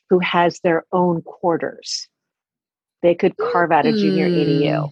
who 0.09 0.19
has 0.19 0.59
their 0.59 0.83
own 0.91 1.21
quarters. 1.21 2.07
They 3.01 3.15
could 3.15 3.37
carve 3.37 3.71
out 3.71 3.85
a 3.85 3.93
junior 3.93 4.29
mm. 4.29 4.61
ADU. 4.61 4.91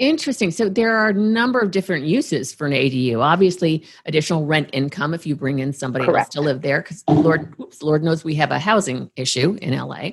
Interesting. 0.00 0.50
So 0.50 0.68
there 0.68 0.96
are 0.96 1.10
a 1.10 1.12
number 1.12 1.60
of 1.60 1.70
different 1.70 2.04
uses 2.04 2.52
for 2.52 2.66
an 2.66 2.72
ADU. 2.72 3.20
Obviously, 3.20 3.84
additional 4.06 4.44
rent 4.44 4.68
income 4.72 5.14
if 5.14 5.24
you 5.24 5.36
bring 5.36 5.60
in 5.60 5.72
somebody 5.72 6.04
Correct. 6.04 6.26
else 6.26 6.34
to 6.34 6.40
live 6.40 6.62
there, 6.62 6.82
because 6.82 7.04
Lord, 7.08 7.54
oops, 7.60 7.80
Lord 7.80 8.02
knows 8.02 8.24
we 8.24 8.34
have 8.34 8.50
a 8.50 8.58
housing 8.58 9.08
issue 9.14 9.56
in 9.62 9.76
LA, 9.76 10.10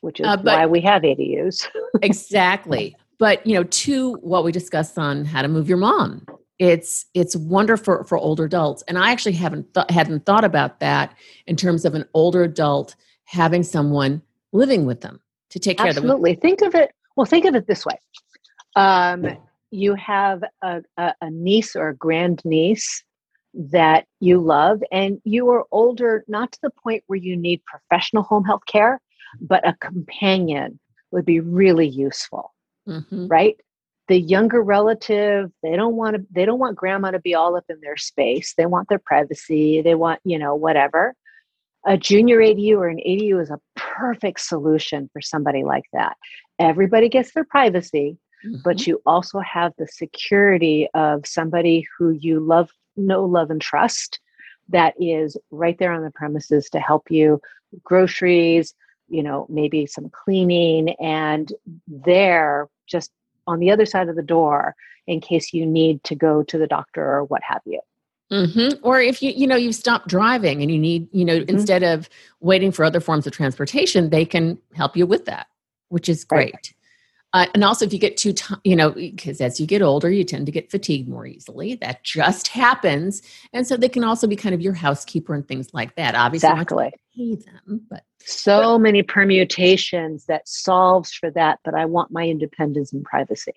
which 0.00 0.20
is 0.20 0.26
uh, 0.26 0.36
but, 0.36 0.58
why 0.58 0.66
we 0.66 0.80
have 0.80 1.02
ADUs. 1.02 1.66
exactly. 2.02 2.96
But 3.18 3.46
you 3.46 3.54
know, 3.54 3.64
to 3.64 4.14
what 4.14 4.42
we 4.42 4.52
discussed 4.52 4.96
on 4.96 5.26
how 5.26 5.42
to 5.42 5.48
move 5.48 5.68
your 5.68 5.76
mom, 5.76 6.24
it's 6.58 7.04
it's 7.12 7.36
wonderful 7.36 8.04
for 8.04 8.18
older 8.18 8.44
adults 8.44 8.84
and 8.86 8.98
i 8.98 9.10
actually 9.10 9.32
haven't 9.32 9.72
th- 9.72 9.86
hadn't 9.88 10.26
thought 10.26 10.44
about 10.44 10.78
that 10.78 11.16
in 11.46 11.56
terms 11.56 11.86
of 11.86 11.94
an 11.94 12.04
older 12.12 12.42
adult 12.42 12.94
having 13.24 13.62
someone 13.62 14.20
living 14.52 14.84
with 14.84 15.00
them 15.00 15.18
to 15.48 15.58
take 15.58 15.78
care 15.78 15.86
absolutely. 15.86 16.32
of 16.32 16.40
them 16.40 16.50
absolutely 16.50 16.56
think 16.58 16.60
of 16.60 16.74
it 16.74 16.94
well 17.16 17.24
think 17.24 17.46
of 17.46 17.54
it 17.54 17.66
this 17.66 17.86
way 17.86 17.98
um, 18.76 19.26
you 19.70 19.94
have 19.94 20.42
a, 20.62 20.82
a, 20.96 21.14
a 21.20 21.30
niece 21.30 21.76
or 21.76 21.88
a 21.88 21.96
grand 21.96 22.42
niece 22.44 23.04
that 23.52 24.06
you 24.20 24.38
love 24.40 24.80
and 24.92 25.20
you 25.24 25.48
are 25.50 25.64
older 25.72 26.24
not 26.28 26.52
to 26.52 26.58
the 26.62 26.70
point 26.82 27.02
where 27.08 27.18
you 27.18 27.36
need 27.36 27.60
professional 27.64 28.22
home 28.22 28.44
health 28.44 28.64
care 28.66 29.00
but 29.40 29.66
a 29.66 29.74
companion 29.80 30.78
would 31.10 31.24
be 31.24 31.40
really 31.40 31.88
useful 31.88 32.52
mm-hmm. 32.88 33.26
right? 33.28 33.56
The 34.08 34.20
younger 34.20 34.62
relative 34.62 35.50
they 35.62 35.76
don't 35.76 35.94
want 35.94 36.16
to 36.16 36.26
they 36.30 36.44
don't 36.44 36.58
want 36.58 36.76
grandma 36.76 37.12
to 37.12 37.20
be 37.20 37.34
all 37.34 37.56
up 37.56 37.64
in 37.68 37.80
their 37.80 37.96
space. 37.96 38.54
They 38.56 38.66
want 38.66 38.88
their 38.88 38.98
privacy. 38.98 39.82
They 39.82 39.94
want 39.94 40.20
you 40.24 40.38
know 40.38 40.54
whatever. 40.54 41.14
A 41.86 41.96
junior 41.96 42.38
adu 42.38 42.76
or 42.76 42.88
an 42.88 43.00
adu 43.06 43.40
is 43.40 43.50
a 43.50 43.60
perfect 43.76 44.40
solution 44.40 45.08
for 45.12 45.20
somebody 45.20 45.62
like 45.62 45.84
that. 45.92 46.16
Everybody 46.58 47.08
gets 47.08 47.32
their 47.32 47.44
privacy 47.44 48.18
mm-hmm. 48.44 48.56
but 48.64 48.86
you 48.86 49.00
also 49.06 49.38
have 49.40 49.72
the 49.78 49.86
security 49.86 50.88
of 50.94 51.26
somebody 51.26 51.86
who 51.96 52.10
you 52.10 52.40
love 52.40 52.70
know, 52.96 53.24
love, 53.24 53.50
and 53.50 53.60
trust 53.60 54.20
that 54.68 54.94
is 55.00 55.36
right 55.50 55.78
there 55.78 55.92
on 55.92 56.02
the 56.02 56.10
premises 56.10 56.68
to 56.70 56.80
help 56.80 57.10
you 57.10 57.40
groceries, 57.82 58.74
you 59.08 59.22
know, 59.22 59.46
maybe 59.48 59.86
some 59.86 60.08
cleaning, 60.10 60.90
and 61.00 61.52
there 61.88 62.68
just 62.86 63.10
on 63.46 63.58
the 63.58 63.70
other 63.70 63.86
side 63.86 64.08
of 64.08 64.16
the 64.16 64.22
door 64.22 64.74
in 65.06 65.20
case 65.20 65.52
you 65.52 65.66
need 65.66 66.02
to 66.04 66.14
go 66.14 66.42
to 66.42 66.58
the 66.58 66.66
doctor 66.66 67.02
or 67.02 67.24
what 67.24 67.42
have 67.42 67.62
you. 67.64 67.80
Mm-hmm. 68.30 68.78
Or 68.84 69.00
if 69.00 69.22
you 69.22 69.32
you 69.32 69.46
know 69.46 69.56
you 69.56 69.72
stop 69.72 70.06
driving 70.06 70.62
and 70.62 70.70
you 70.70 70.78
need 70.78 71.08
you 71.12 71.24
know 71.24 71.40
mm-hmm. 71.40 71.50
instead 71.50 71.82
of 71.82 72.08
waiting 72.40 72.70
for 72.70 72.84
other 72.84 73.00
forms 73.00 73.26
of 73.26 73.32
transportation, 73.32 74.10
they 74.10 74.24
can 74.24 74.58
help 74.74 74.96
you 74.96 75.06
with 75.06 75.24
that, 75.24 75.48
which 75.88 76.08
is 76.08 76.24
great. 76.24 76.54
Right. 76.54 76.74
Uh, 77.32 77.46
and 77.54 77.62
also, 77.62 77.84
if 77.84 77.92
you 77.92 77.98
get 77.98 78.16
too, 78.16 78.32
t- 78.32 78.54
you 78.64 78.74
know, 78.74 78.90
because 78.90 79.40
as 79.40 79.60
you 79.60 79.66
get 79.66 79.82
older, 79.82 80.10
you 80.10 80.24
tend 80.24 80.46
to 80.46 80.52
get 80.52 80.70
fatigued 80.70 81.08
more 81.08 81.26
easily. 81.26 81.76
That 81.76 82.02
just 82.02 82.48
happens, 82.48 83.22
and 83.52 83.66
so 83.66 83.76
they 83.76 83.88
can 83.88 84.02
also 84.02 84.26
be 84.26 84.34
kind 84.36 84.54
of 84.54 84.60
your 84.60 84.74
housekeeper 84.74 85.34
and 85.34 85.46
things 85.46 85.72
like 85.72 85.94
that. 85.94 86.16
Obviously, 86.16 86.50
exactly. 86.50 86.92
pay 87.16 87.36
them, 87.36 87.82
but 87.88 88.02
so 88.24 88.74
but, 88.74 88.78
many 88.78 89.02
permutations 89.04 90.26
that 90.26 90.48
solves 90.48 91.12
for 91.12 91.30
that. 91.30 91.60
But 91.64 91.74
I 91.74 91.84
want 91.84 92.10
my 92.10 92.26
independence 92.26 92.92
and 92.92 93.04
privacy. 93.04 93.54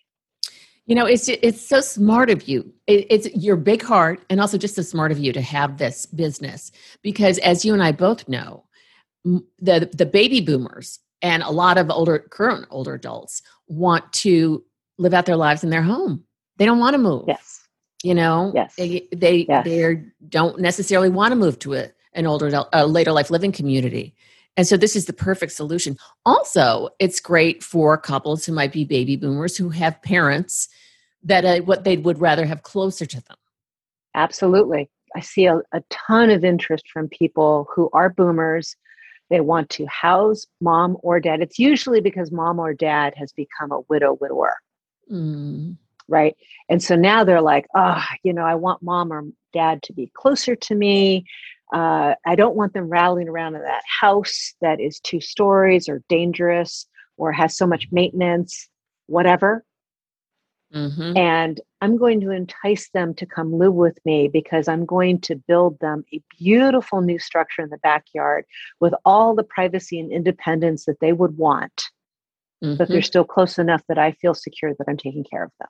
You 0.86 0.94
know, 0.94 1.06
it's 1.08 1.28
it's 1.28 1.66
so 1.66 1.82
smart 1.82 2.30
of 2.30 2.48
you. 2.48 2.72
It, 2.86 3.08
it's 3.10 3.36
your 3.36 3.56
big 3.56 3.82
heart, 3.82 4.22
and 4.30 4.40
also 4.40 4.60
just 4.60 4.76
so 4.76 4.84
smart 4.84 5.12
of 5.12 5.18
you 5.18 5.34
to 5.34 5.42
have 5.42 5.80
this 5.80 6.06
business 6.06 6.72
because, 7.02 7.40
as 7.40 7.66
you 7.66 7.74
and 7.74 7.82
I 7.82 7.92
both 7.92 8.30
know, 8.30 8.66
the 9.24 9.90
the 9.92 10.06
baby 10.06 10.42
boomers 10.42 11.00
and 11.24 11.42
a 11.42 11.50
lot 11.50 11.80
of 11.80 11.90
older 11.90 12.20
current 12.20 12.68
older 12.70 12.94
adults 12.94 13.42
want 13.68 14.12
to 14.14 14.64
live 15.00 15.14
out 15.14 15.26
their 15.26 15.38
lives 15.38 15.64
in 15.64 15.72
their 15.72 15.82
home. 15.82 16.24
They 16.58 16.66
don't 16.66 16.80
want 16.80 16.94
to 16.94 17.00
move. 17.00 17.24
Yes. 17.28 17.62
You 18.04 18.14
know? 18.14 18.52
Yes. 18.54 18.76
They 18.76 19.08
they, 19.16 19.46
yes. 19.50 19.66
they 19.66 20.04
don't 20.30 20.60
necessarily 20.60 21.10
want 21.10 21.32
to 21.32 21.36
move 21.36 21.58
to 21.60 21.74
a, 21.74 21.90
an 22.14 22.28
older 22.28 22.48
adult, 22.48 22.70
a 22.74 22.86
later 22.86 23.12
life 23.12 23.32
living 23.32 23.52
community. 23.52 24.14
And 24.56 24.68
so 24.68 24.78
this 24.78 24.96
is 24.96 25.06
the 25.06 25.14
perfect 25.14 25.54
solution. 25.54 25.98
Also 26.26 26.90
it's 27.00 27.20
great 27.20 27.64
for 27.64 27.98
couples 27.98 28.46
who 28.46 28.52
might 28.52 28.72
be 28.72 28.84
baby 28.84 29.16
boomers 29.16 29.58
who 29.58 29.70
have 29.70 30.00
parents 30.04 30.68
that 31.24 31.46
uh, 31.46 31.62
what 31.62 31.86
they 31.86 31.98
would 31.98 32.20
rather 32.20 32.46
have 32.46 32.62
closer 32.64 33.06
to 33.06 33.22
them. 33.22 33.38
Absolutely. 34.14 34.92
I 35.16 35.22
see 35.22 35.46
a, 35.46 35.58
a 35.72 35.82
ton 35.90 36.30
of 36.30 36.44
interest 36.44 36.90
from 36.92 37.08
people 37.08 37.68
who 37.74 37.90
are 37.94 38.10
boomers 38.10 38.76
they 39.30 39.40
want 39.40 39.70
to 39.72 39.86
house 39.88 40.46
mom 40.62 40.98
or 41.02 41.20
dad. 41.20 41.42
It's 41.42 41.60
usually 41.60 42.02
because 42.02 42.32
mom 42.32 42.60
or 42.60 42.74
dad 42.74 43.14
has 43.18 43.32
become 43.32 43.72
a 43.72 43.82
widow 43.90 44.18
widower. 44.20 44.56
Mm. 45.12 45.78
Right. 46.08 46.36
And 46.70 46.84
so 46.84 46.96
now 46.96 47.24
they're 47.24 47.42
like, 47.42 47.66
oh, 47.76 48.04
you 48.24 48.34
know, 48.34 48.44
I 48.44 48.56
want 48.56 48.84
mom 48.84 49.12
or 49.12 49.24
dad 49.54 49.82
to 49.84 49.94
be 49.94 50.12
closer 50.14 50.56
to 50.56 50.76
me. 50.76 51.26
Uh, 51.74 52.16
I 52.26 52.36
don't 52.36 52.56
want 52.56 52.74
them 52.74 52.90
rallying 52.90 53.30
around 53.30 53.56
in 53.56 53.62
that 53.62 53.84
house 53.88 54.54
that 54.62 54.80
is 54.80 55.00
two 55.00 55.22
stories 55.22 55.90
or 55.90 56.04
dangerous 56.10 56.86
or 57.18 57.32
has 57.32 57.56
so 57.58 57.66
much 57.66 57.88
maintenance, 57.92 58.68
whatever. 59.08 59.64
Mm-hmm. 60.74 61.16
And 61.16 61.62
I'm 61.82 61.98
going 61.98 62.20
to 62.22 62.32
entice 62.32 62.90
them 62.90 63.14
to 63.16 63.26
come 63.26 63.54
live 63.54 63.74
with 63.74 63.98
me 64.06 64.28
because 64.28 64.68
I'm 64.68 64.86
going 64.86 65.22
to 65.22 65.36
build 65.36 65.80
them 65.80 66.04
a 66.14 66.22
beautiful 66.40 67.02
new 67.02 67.20
structure 67.20 67.62
in 67.62 67.70
the 67.70 67.78
backyard 67.78 68.46
with 68.80 68.94
all 69.06 69.36
the 69.36 69.44
privacy 69.44 70.00
and 70.00 70.12
independence 70.12 70.86
that 70.86 71.00
they 71.00 71.14
would 71.14 71.38
want. 71.38 71.84
Mm-hmm. 72.64 72.78
But 72.78 72.88
they're 72.88 73.02
still 73.02 73.26
close 73.26 73.60
enough 73.60 73.84
that 73.88 73.98
I 73.98 74.14
feel 74.14 74.34
secure 74.34 74.74
that 74.74 74.86
I'm 74.88 74.98
taking 74.98 75.24
care 75.24 75.44
of 75.44 75.52
them. 75.60 75.70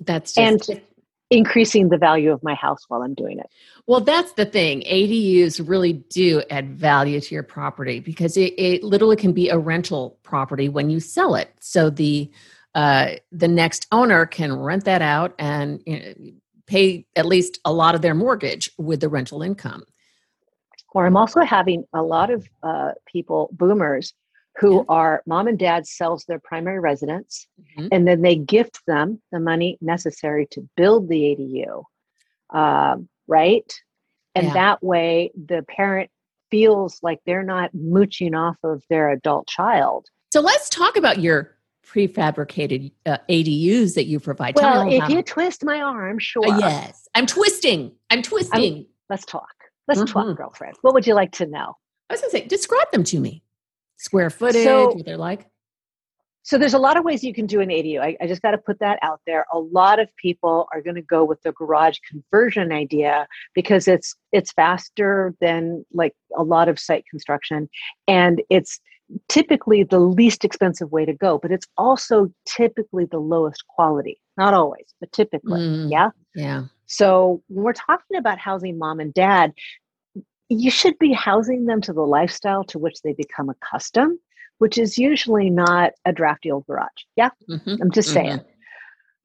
That's 0.00 0.34
just- 0.34 0.68
and 0.68 0.82
increasing 1.30 1.88
the 1.88 1.98
value 1.98 2.32
of 2.32 2.42
my 2.42 2.54
house 2.54 2.80
while 2.88 3.02
I'm 3.02 3.14
doing 3.14 3.38
it. 3.38 3.46
Well, 3.86 4.00
that's 4.00 4.32
the 4.32 4.44
thing. 4.44 4.82
ADUs 4.82 5.66
really 5.66 5.94
do 5.94 6.42
add 6.50 6.70
value 6.78 7.20
to 7.20 7.34
your 7.34 7.42
property 7.42 8.00
because 8.00 8.36
it, 8.36 8.54
it 8.58 8.84
literally 8.84 9.16
can 9.16 9.32
be 9.32 9.48
a 9.48 9.58
rental 9.58 10.18
property 10.22 10.68
when 10.68 10.90
you 10.90 11.00
sell 11.00 11.34
it. 11.34 11.52
So 11.60 11.90
the 11.90 12.30
uh, 12.74 13.12
the 13.30 13.48
next 13.48 13.86
owner 13.92 14.26
can 14.26 14.52
rent 14.52 14.84
that 14.84 15.02
out 15.02 15.34
and 15.38 15.82
you 15.86 15.98
know, 15.98 16.32
pay 16.66 17.06
at 17.16 17.26
least 17.26 17.60
a 17.64 17.72
lot 17.72 17.94
of 17.94 18.02
their 18.02 18.14
mortgage 18.14 18.70
with 18.78 19.00
the 19.00 19.08
rental 19.08 19.42
income. 19.42 19.84
Or 20.92 21.06
I'm 21.06 21.16
also 21.16 21.40
having 21.40 21.84
a 21.92 22.02
lot 22.02 22.30
of 22.30 22.48
uh, 22.62 22.92
people, 23.06 23.50
boomers, 23.52 24.14
who 24.58 24.76
yeah. 24.76 24.82
are 24.88 25.22
mom 25.26 25.48
and 25.48 25.58
dad 25.58 25.86
sells 25.86 26.24
their 26.24 26.38
primary 26.38 26.78
residence 26.78 27.48
mm-hmm. 27.60 27.88
and 27.90 28.06
then 28.06 28.22
they 28.22 28.36
gift 28.36 28.80
them 28.86 29.20
the 29.32 29.40
money 29.40 29.76
necessary 29.80 30.46
to 30.52 30.68
build 30.76 31.08
the 31.08 31.36
ADU, 31.36 32.56
um, 32.56 33.08
right? 33.26 33.72
And 34.36 34.48
yeah. 34.48 34.52
that 34.52 34.82
way 34.82 35.32
the 35.34 35.64
parent 35.68 36.10
feels 36.50 37.00
like 37.02 37.20
they're 37.26 37.42
not 37.42 37.74
mooching 37.74 38.34
off 38.34 38.56
of 38.62 38.82
their 38.88 39.10
adult 39.10 39.48
child. 39.48 40.06
So 40.32 40.40
let's 40.40 40.68
talk 40.68 40.96
about 40.96 41.20
your 41.20 41.53
prefabricated 41.86 42.92
uh, 43.06 43.18
ADUs 43.28 43.94
that 43.94 44.06
you 44.06 44.20
provide. 44.20 44.56
Well, 44.56 44.90
if 44.90 45.08
you 45.08 45.22
twist 45.22 45.64
my 45.64 45.80
arm, 45.80 46.18
sure. 46.18 46.46
Uh, 46.46 46.58
yes, 46.58 47.08
I'm 47.14 47.26
twisting. 47.26 47.92
I'm 48.10 48.22
twisting. 48.22 48.76
I'm, 48.78 48.86
let's 49.10 49.24
talk. 49.24 49.54
Let's 49.88 50.00
mm-hmm. 50.00 50.12
talk, 50.12 50.36
girlfriend. 50.36 50.76
What 50.82 50.94
would 50.94 51.06
you 51.06 51.14
like 51.14 51.32
to 51.32 51.46
know? 51.46 51.76
I 52.08 52.14
was 52.14 52.20
going 52.20 52.30
to 52.30 52.38
say, 52.38 52.46
describe 52.46 52.90
them 52.90 53.04
to 53.04 53.20
me. 53.20 53.42
Square 53.98 54.30
footage, 54.30 54.64
so, 54.64 54.94
what 54.94 55.04
they're 55.04 55.16
like. 55.16 55.46
So 56.42 56.58
there's 56.58 56.74
a 56.74 56.78
lot 56.78 56.98
of 56.98 57.04
ways 57.04 57.24
you 57.24 57.32
can 57.32 57.46
do 57.46 57.60
an 57.60 57.70
ADU. 57.70 58.00
I, 58.00 58.16
I 58.20 58.26
just 58.26 58.42
got 58.42 58.50
to 58.50 58.58
put 58.58 58.78
that 58.80 58.98
out 59.00 59.20
there. 59.26 59.46
A 59.50 59.58
lot 59.58 59.98
of 59.98 60.14
people 60.16 60.68
are 60.72 60.82
going 60.82 60.94
to 60.94 61.02
go 61.02 61.24
with 61.24 61.40
the 61.42 61.52
garage 61.52 61.98
conversion 62.10 62.70
idea 62.70 63.26
because 63.54 63.88
it's 63.88 64.14
it's 64.30 64.52
faster 64.52 65.34
than 65.40 65.86
like 65.92 66.14
a 66.36 66.42
lot 66.42 66.68
of 66.68 66.78
site 66.78 67.06
construction, 67.10 67.68
and 68.06 68.42
it's 68.50 68.78
typically 69.28 69.82
the 69.82 69.98
least 69.98 70.44
expensive 70.44 70.90
way 70.90 71.04
to 71.04 71.12
go, 71.12 71.38
but 71.38 71.52
it's 71.52 71.66
also 71.76 72.32
typically 72.46 73.04
the 73.04 73.18
lowest 73.18 73.66
quality. 73.68 74.20
Not 74.36 74.54
always, 74.54 74.86
but 75.00 75.12
typically. 75.12 75.60
Mm, 75.60 75.90
yeah. 75.90 76.10
Yeah. 76.34 76.64
So 76.86 77.42
when 77.48 77.64
we're 77.64 77.72
talking 77.72 78.16
about 78.16 78.38
housing 78.38 78.78
mom 78.78 79.00
and 79.00 79.14
dad, 79.14 79.52
you 80.48 80.70
should 80.70 80.98
be 80.98 81.12
housing 81.12 81.66
them 81.66 81.80
to 81.82 81.92
the 81.92 82.02
lifestyle 82.02 82.64
to 82.64 82.78
which 82.78 83.00
they 83.02 83.12
become 83.12 83.48
accustomed, 83.48 84.18
which 84.58 84.78
is 84.78 84.98
usually 84.98 85.50
not 85.50 85.92
a 86.04 86.12
drafty 86.12 86.50
old 86.50 86.66
garage. 86.66 86.88
Yeah. 87.16 87.30
Mm-hmm. 87.48 87.76
I'm 87.80 87.90
just 87.90 88.10
saying. 88.10 88.38
Mm-hmm. 88.38 88.48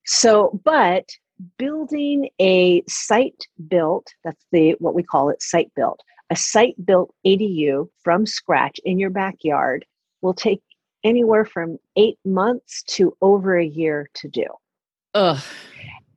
So, 0.05 0.59
but 0.63 1.09
building 1.57 2.29
a 2.39 2.83
site 2.87 3.47
built, 3.67 4.07
that's 4.23 4.43
the 4.51 4.75
what 4.79 4.95
we 4.95 5.03
call 5.03 5.29
it, 5.29 5.41
site 5.41 5.71
built, 5.75 6.01
a 6.29 6.35
site 6.35 6.75
built 6.85 7.13
ADU 7.25 7.89
from 8.03 8.25
scratch 8.25 8.79
in 8.85 8.99
your 8.99 9.09
backyard 9.09 9.85
will 10.21 10.33
take 10.33 10.61
anywhere 11.03 11.45
from 11.45 11.77
eight 11.95 12.17
months 12.25 12.83
to 12.83 13.15
over 13.21 13.57
a 13.57 13.65
year 13.65 14.09
to 14.15 14.27
do. 14.27 14.45
Ugh. 15.13 15.41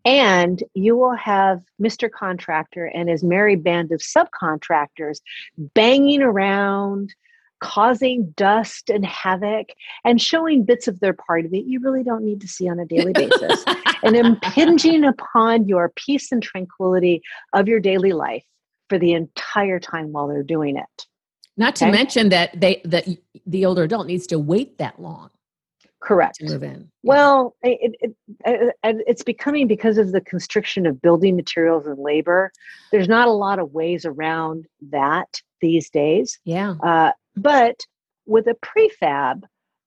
And 0.05 0.63
you 0.75 0.97
will 0.97 1.15
have 1.15 1.63
Mr. 1.81 2.11
Contractor 2.11 2.87
and 2.87 3.09
his 3.09 3.23
merry 3.23 3.55
band 3.55 3.93
of 3.93 4.01
subcontractors 4.01 5.21
banging 5.57 6.23
around, 6.23 7.15
causing 7.61 8.33
dust 8.37 8.91
and 8.91 9.07
havoc, 9.07 9.69
and 10.05 10.21
showing 10.21 10.65
bits 10.65 10.89
of 10.89 10.99
their 10.99 11.13
party 11.13 11.47
that 11.49 11.69
you 11.69 11.79
really 11.79 12.03
don't 12.03 12.25
need 12.25 12.41
to 12.41 12.49
see 12.49 12.69
on 12.69 12.81
a 12.81 12.85
daily 12.85 13.13
basis, 13.13 13.65
and 14.03 14.17
impinging 14.17 15.05
upon 15.05 15.69
your 15.69 15.93
peace 15.95 16.33
and 16.33 16.43
tranquility 16.43 17.23
of 17.53 17.69
your 17.69 17.79
daily 17.79 18.13
life 18.13 18.45
for 18.93 18.99
the 18.99 19.15
entire 19.15 19.81
time 19.81 20.13
while 20.13 20.29
they're 20.29 20.43
doing 20.43 20.77
it. 20.77 21.07
Not 21.57 21.77
to 21.77 21.87
okay? 21.87 21.93
mention 21.93 22.29
that 22.29 22.61
they 22.61 22.83
that 22.85 23.09
the 23.47 23.65
older 23.65 23.85
adult 23.85 24.07
needs 24.07 24.27
to 24.27 24.39
wait 24.39 24.77
that 24.77 25.01
long. 25.01 25.31
Correct. 26.01 26.37
To 26.41 26.45
move 26.45 26.63
in. 26.63 26.91
Well, 27.03 27.57
it, 27.63 27.97
it, 28.03 28.15
it, 28.45 28.75
it's 28.85 29.23
becoming 29.23 29.67
because 29.67 29.97
of 29.97 30.13
the 30.13 30.21
constriction 30.21 30.85
of 30.85 31.01
building 31.01 31.37
materials 31.37 31.87
and 31.87 31.99
labor. 31.99 32.53
There's 32.91 33.09
not 33.09 33.29
a 33.29 33.33
lot 33.33 33.59
of 33.59 33.73
ways 33.73 34.05
around 34.05 34.67
that 34.91 35.41
these 35.63 35.89
days. 35.89 36.39
Yeah. 36.45 36.75
Uh, 36.83 37.13
but 37.35 37.81
with 38.27 38.47
a 38.47 38.57
prefab, 38.57 39.45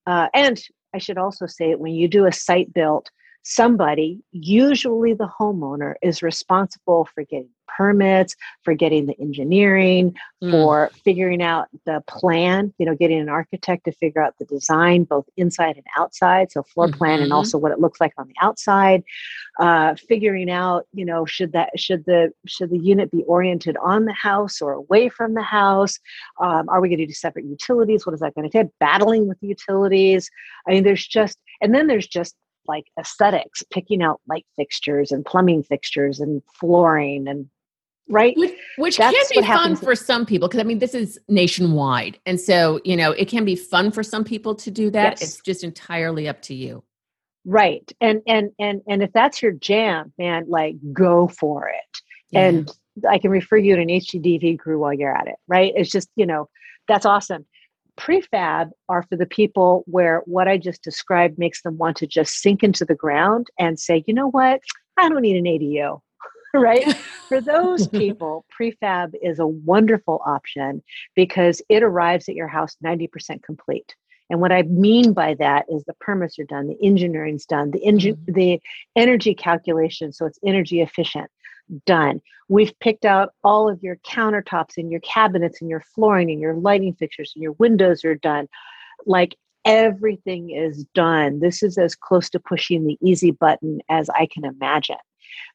uh, 0.07 0.29
and 0.33 0.59
I 0.95 0.97
should 0.97 1.19
also 1.19 1.45
say 1.45 1.69
it 1.69 1.79
when 1.79 1.93
you 1.93 2.07
do 2.07 2.25
a 2.25 2.31
site 2.31 2.73
built, 2.73 3.11
somebody, 3.45 4.19
usually 4.31 5.13
the 5.13 5.29
homeowner, 5.39 5.93
is 6.01 6.23
responsible 6.23 7.07
for 7.13 7.23
getting 7.23 7.49
permits, 7.77 8.35
for 8.63 8.73
getting 8.73 9.05
the 9.05 9.19
engineering, 9.19 10.15
mm. 10.43 10.51
for 10.51 10.89
figuring 11.03 11.41
out 11.41 11.67
the 11.85 12.03
plan, 12.07 12.73
you 12.77 12.85
know, 12.85 12.95
getting 12.95 13.19
an 13.19 13.29
architect 13.29 13.85
to 13.85 13.91
figure 13.91 14.21
out 14.21 14.33
the 14.39 14.45
design, 14.45 15.03
both 15.03 15.25
inside 15.37 15.75
and 15.75 15.85
outside. 15.97 16.51
So, 16.51 16.63
floor 16.63 16.87
mm-hmm. 16.87 16.97
plan 16.97 17.19
and 17.19 17.25
mm-hmm. 17.25 17.33
also 17.33 17.57
what 17.57 17.71
it 17.71 17.79
looks 17.79 18.01
like 18.01 18.13
on 18.17 18.27
the 18.27 18.33
outside. 18.41 19.03
Uh, 19.59 19.95
figuring 20.09 20.49
out, 20.49 20.85
you 20.93 21.05
know, 21.05 21.25
should 21.25 21.53
that, 21.53 21.69
should 21.79 22.03
the, 22.05 22.31
should 22.45 22.71
the 22.71 22.79
unit 22.79 23.11
be 23.11 23.23
oriented 23.23 23.77
on 23.77 24.05
the 24.05 24.13
house 24.13 24.61
or 24.61 24.73
away 24.73 25.07
from 25.07 25.33
the 25.33 25.43
house? 25.43 25.99
Um, 26.41 26.67
are 26.67 26.81
we 26.81 26.89
going 26.89 26.99
to 26.99 27.05
do 27.05 27.13
separate 27.13 27.45
utilities? 27.45 28.05
What 28.05 28.13
is 28.13 28.19
that 28.19 28.35
going 28.35 28.49
to 28.49 28.51
take? 28.51 28.71
Battling 28.79 29.27
with 29.27 29.39
the 29.39 29.47
utilities. 29.47 30.29
I 30.67 30.71
mean, 30.71 30.83
there's 30.83 31.05
just, 31.05 31.37
and 31.61 31.73
then 31.73 31.87
there's 31.87 32.07
just 32.07 32.35
like 32.67 32.85
aesthetics, 32.99 33.63
picking 33.71 34.01
out 34.01 34.21
light 34.27 34.45
fixtures 34.55 35.11
and 35.11 35.25
plumbing 35.25 35.63
fixtures 35.63 36.19
and 36.19 36.41
flooring 36.59 37.27
and 37.27 37.47
right? 38.09 38.35
Which, 38.37 38.53
which 38.77 38.97
can 38.97 39.13
be 39.31 39.41
fun 39.41 39.75
for 39.75 39.95
some 39.95 40.25
people 40.25 40.47
because 40.47 40.59
I 40.59 40.63
mean, 40.63 40.79
this 40.79 40.93
is 40.93 41.19
nationwide. 41.27 42.19
And 42.25 42.39
so, 42.39 42.79
you 42.83 42.95
know, 42.95 43.11
it 43.11 43.27
can 43.27 43.45
be 43.45 43.55
fun 43.55 43.91
for 43.91 44.03
some 44.03 44.23
people 44.23 44.55
to 44.55 44.71
do 44.71 44.89
that. 44.91 45.19
Yes. 45.19 45.21
It's 45.21 45.41
just 45.41 45.63
entirely 45.63 46.27
up 46.27 46.41
to 46.43 46.53
you. 46.53 46.83
Right. 47.45 47.91
And, 48.01 48.21
and, 48.27 48.51
and, 48.59 48.81
and 48.87 49.03
if 49.03 49.11
that's 49.13 49.41
your 49.41 49.51
jam, 49.51 50.13
man, 50.17 50.45
like 50.47 50.75
go 50.91 51.27
for 51.27 51.69
it. 51.69 52.01
Yeah. 52.31 52.47
And 52.47 52.71
I 53.07 53.19
can 53.19 53.29
refer 53.29 53.57
you 53.57 53.75
to 53.75 53.81
an 53.81 53.89
HGTV 53.89 54.57
crew 54.59 54.79
while 54.79 54.93
you're 54.93 55.15
at 55.15 55.27
it, 55.27 55.35
right? 55.47 55.73
It's 55.75 55.91
just, 55.91 56.09
you 56.15 56.25
know, 56.25 56.49
that's 56.87 57.05
awesome. 57.05 57.45
Prefab 57.97 58.71
are 58.89 59.03
for 59.03 59.15
the 59.15 59.25
people 59.25 59.83
where 59.87 60.21
what 60.25 60.47
I 60.47 60.57
just 60.57 60.83
described 60.83 61.37
makes 61.37 61.61
them 61.61 61.77
want 61.77 61.97
to 61.97 62.07
just 62.07 62.41
sink 62.41 62.63
into 62.63 62.85
the 62.85 62.95
ground 62.95 63.47
and 63.57 63.79
say, 63.79 64.03
you 64.05 64.13
know 64.13 64.29
what? 64.29 64.61
I 64.97 65.09
don't 65.09 65.21
need 65.21 65.37
an 65.37 65.45
ADU. 65.45 65.99
right? 66.53 66.95
For 67.27 67.41
those 67.41 67.87
people, 67.89 68.45
prefab 68.49 69.13
is 69.21 69.39
a 69.39 69.47
wonderful 69.47 70.21
option 70.25 70.81
because 71.15 71.61
it 71.69 71.83
arrives 71.83 72.29
at 72.29 72.35
your 72.35 72.47
house 72.47 72.77
90% 72.83 73.43
complete. 73.43 73.95
And 74.29 74.41
what 74.41 74.51
I 74.51 74.63
mean 74.63 75.13
by 75.13 75.35
that 75.35 75.65
is 75.69 75.83
the 75.83 75.93
permits 75.99 76.39
are 76.39 76.45
done, 76.45 76.67
the 76.67 76.83
engineering's 76.85 77.45
done, 77.45 77.71
the 77.71 77.83
engine, 77.83 78.15
mm-hmm. 78.15 78.33
the 78.33 78.61
energy 78.95 79.35
calculation, 79.35 80.11
so 80.11 80.25
it's 80.25 80.39
energy 80.43 80.81
efficient, 80.81 81.29
done. 81.85 82.21
We've 82.47 82.77
picked 82.79 83.05
out 83.05 83.33
all 83.43 83.69
of 83.69 83.81
your 83.81 83.97
countertops 83.97 84.77
and 84.77 84.91
your 84.91 85.01
cabinets 85.01 85.61
and 85.61 85.69
your 85.69 85.83
flooring 85.93 86.29
and 86.31 86.39
your 86.39 86.53
lighting 86.55 86.93
fixtures 86.93 87.31
and 87.35 87.41
your 87.41 87.53
windows 87.53 88.05
are 88.05 88.15
done. 88.15 88.47
Like 89.05 89.35
everything 89.65 90.51
is 90.51 90.85
done. 90.93 91.39
This 91.39 91.63
is 91.63 91.77
as 91.77 91.95
close 91.95 92.29
to 92.31 92.39
pushing 92.39 92.85
the 92.85 92.97
easy 93.01 93.31
button 93.31 93.81
as 93.89 94.09
I 94.09 94.27
can 94.31 94.45
imagine. 94.45 94.97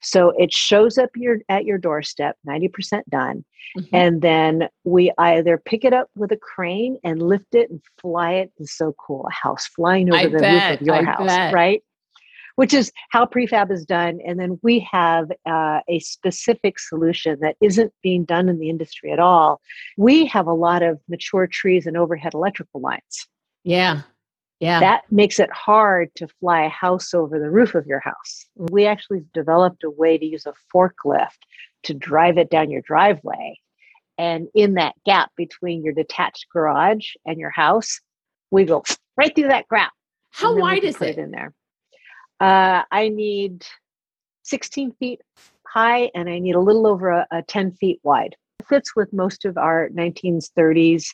So 0.02 0.32
it 0.38 0.52
shows 0.52 0.98
up 0.98 1.10
your 1.14 1.38
at 1.48 1.64
your 1.64 1.78
doorstep, 1.78 2.36
90% 2.46 3.02
done. 3.08 3.44
Mm-hmm. 3.78 3.96
And 3.96 4.22
then 4.22 4.68
we 4.84 5.12
either 5.18 5.58
pick 5.58 5.84
it 5.84 5.92
up 5.92 6.08
with 6.16 6.32
a 6.32 6.36
crane 6.36 6.98
and 7.04 7.22
lift 7.22 7.54
it 7.54 7.70
and 7.70 7.80
fly 8.00 8.32
it. 8.32 8.52
It's 8.58 8.76
so 8.76 8.94
cool. 8.98 9.26
A 9.26 9.32
house 9.32 9.66
flying 9.66 10.12
over 10.12 10.18
I 10.18 10.26
the 10.26 10.38
bet, 10.38 10.70
roof 10.70 10.80
of 10.80 10.86
your 10.86 10.96
I 10.96 11.02
house, 11.04 11.26
bet. 11.26 11.54
right? 11.54 11.82
Which 12.60 12.74
is 12.74 12.92
how 13.08 13.24
prefab 13.24 13.70
is 13.70 13.86
done. 13.86 14.20
And 14.26 14.38
then 14.38 14.60
we 14.62 14.80
have 14.80 15.30
uh, 15.46 15.80
a 15.88 15.98
specific 16.00 16.78
solution 16.78 17.38
that 17.40 17.56
isn't 17.62 17.90
being 18.02 18.26
done 18.26 18.50
in 18.50 18.58
the 18.58 18.68
industry 18.68 19.12
at 19.12 19.18
all. 19.18 19.62
We 19.96 20.26
have 20.26 20.46
a 20.46 20.52
lot 20.52 20.82
of 20.82 21.00
mature 21.08 21.46
trees 21.46 21.86
and 21.86 21.96
overhead 21.96 22.34
electrical 22.34 22.82
lines. 22.82 23.26
Yeah. 23.64 24.02
Yeah. 24.58 24.78
That 24.80 25.04
makes 25.10 25.40
it 25.40 25.50
hard 25.50 26.14
to 26.16 26.28
fly 26.38 26.64
a 26.64 26.68
house 26.68 27.14
over 27.14 27.38
the 27.38 27.50
roof 27.50 27.74
of 27.74 27.86
your 27.86 28.00
house. 28.00 28.44
We 28.56 28.84
actually 28.84 29.24
developed 29.32 29.82
a 29.82 29.90
way 29.90 30.18
to 30.18 30.26
use 30.26 30.44
a 30.44 30.52
forklift 30.74 31.40
to 31.84 31.94
drive 31.94 32.36
it 32.36 32.50
down 32.50 32.70
your 32.70 32.82
driveway. 32.82 33.58
And 34.18 34.48
in 34.54 34.74
that 34.74 34.96
gap 35.06 35.30
between 35.34 35.82
your 35.82 35.94
detached 35.94 36.44
garage 36.52 37.06
and 37.24 37.38
your 37.38 37.48
house, 37.48 38.02
we 38.50 38.66
go 38.66 38.82
right 39.16 39.34
through 39.34 39.48
that 39.48 39.64
gap. 39.70 39.92
How 40.30 40.54
wide 40.54 40.84
is 40.84 41.00
it? 41.00 41.16
it? 41.16 41.18
in 41.18 41.30
there? 41.30 41.54
Uh, 42.40 42.82
I 42.90 43.08
need 43.08 43.64
16 44.44 44.92
feet 44.92 45.20
high 45.66 46.10
and 46.14 46.28
I 46.28 46.38
need 46.38 46.54
a 46.54 46.60
little 46.60 46.86
over 46.86 47.10
a, 47.10 47.26
a 47.30 47.42
10 47.42 47.72
feet 47.72 48.00
wide. 48.02 48.34
It 48.58 48.66
fits 48.66 48.96
with 48.96 49.12
most 49.12 49.44
of 49.44 49.56
our 49.56 49.88
1930s 49.90 51.06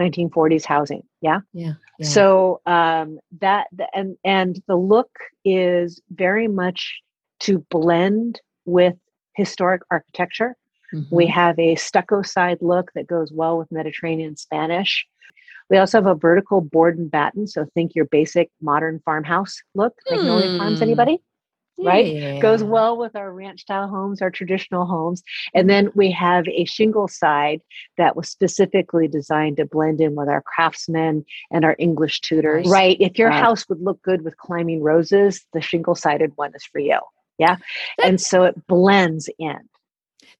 1940s 0.00 0.64
housing. 0.64 1.02
Yeah. 1.20 1.40
Yeah. 1.52 1.74
yeah. 1.98 2.06
So 2.06 2.60
um, 2.66 3.18
that 3.40 3.68
and 3.94 4.16
and 4.24 4.60
the 4.66 4.76
look 4.76 5.10
is 5.44 6.00
very 6.10 6.48
much 6.48 7.00
to 7.40 7.64
blend 7.70 8.40
with 8.64 8.94
historic 9.36 9.82
architecture. 9.90 10.56
Mm-hmm. 10.94 11.14
We 11.14 11.26
have 11.28 11.58
a 11.58 11.74
stucco 11.76 12.22
side 12.22 12.58
look 12.60 12.90
that 12.94 13.06
goes 13.06 13.32
well 13.32 13.58
with 13.58 13.70
Mediterranean 13.70 14.36
Spanish. 14.36 15.06
We 15.72 15.78
also 15.78 15.96
have 15.96 16.06
a 16.06 16.14
vertical 16.14 16.60
board 16.60 16.98
and 16.98 17.10
batten. 17.10 17.46
So 17.48 17.66
think 17.74 17.94
your 17.94 18.04
basic 18.04 18.50
modern 18.60 19.00
farmhouse 19.06 19.60
look. 19.74 19.94
Magnolia 20.10 20.58
Farms, 20.58 20.78
hmm. 20.78 20.82
anybody? 20.82 21.18
right? 21.78 22.06
Yeah. 22.06 22.38
Goes 22.38 22.62
well 22.62 22.96
with 22.96 23.16
our 23.16 23.32
ranch 23.32 23.62
style 23.62 23.88
homes, 23.88 24.22
our 24.22 24.30
traditional 24.30 24.86
homes. 24.86 25.22
And 25.54 25.68
then 25.68 25.90
we 25.94 26.10
have 26.12 26.46
a 26.48 26.64
shingle 26.64 27.08
side 27.08 27.62
that 27.96 28.14
was 28.14 28.28
specifically 28.28 29.08
designed 29.08 29.56
to 29.56 29.64
blend 29.64 30.00
in 30.00 30.14
with 30.14 30.28
our 30.28 30.42
craftsmen 30.42 31.24
and 31.50 31.64
our 31.64 31.74
English 31.78 32.20
Tudors. 32.20 32.68
Right. 32.68 32.96
If 33.00 33.18
your 33.18 33.30
house 33.30 33.68
would 33.68 33.80
look 33.80 34.00
good 34.02 34.22
with 34.22 34.36
climbing 34.36 34.82
roses, 34.82 35.44
the 35.52 35.60
shingle 35.60 35.94
sided 35.94 36.32
one 36.36 36.52
is 36.54 36.64
for 36.64 36.78
you. 36.78 36.98
Yeah. 37.38 37.56
And 38.04 38.20
so 38.20 38.44
it 38.44 38.66
blends 38.66 39.28
in. 39.38 39.58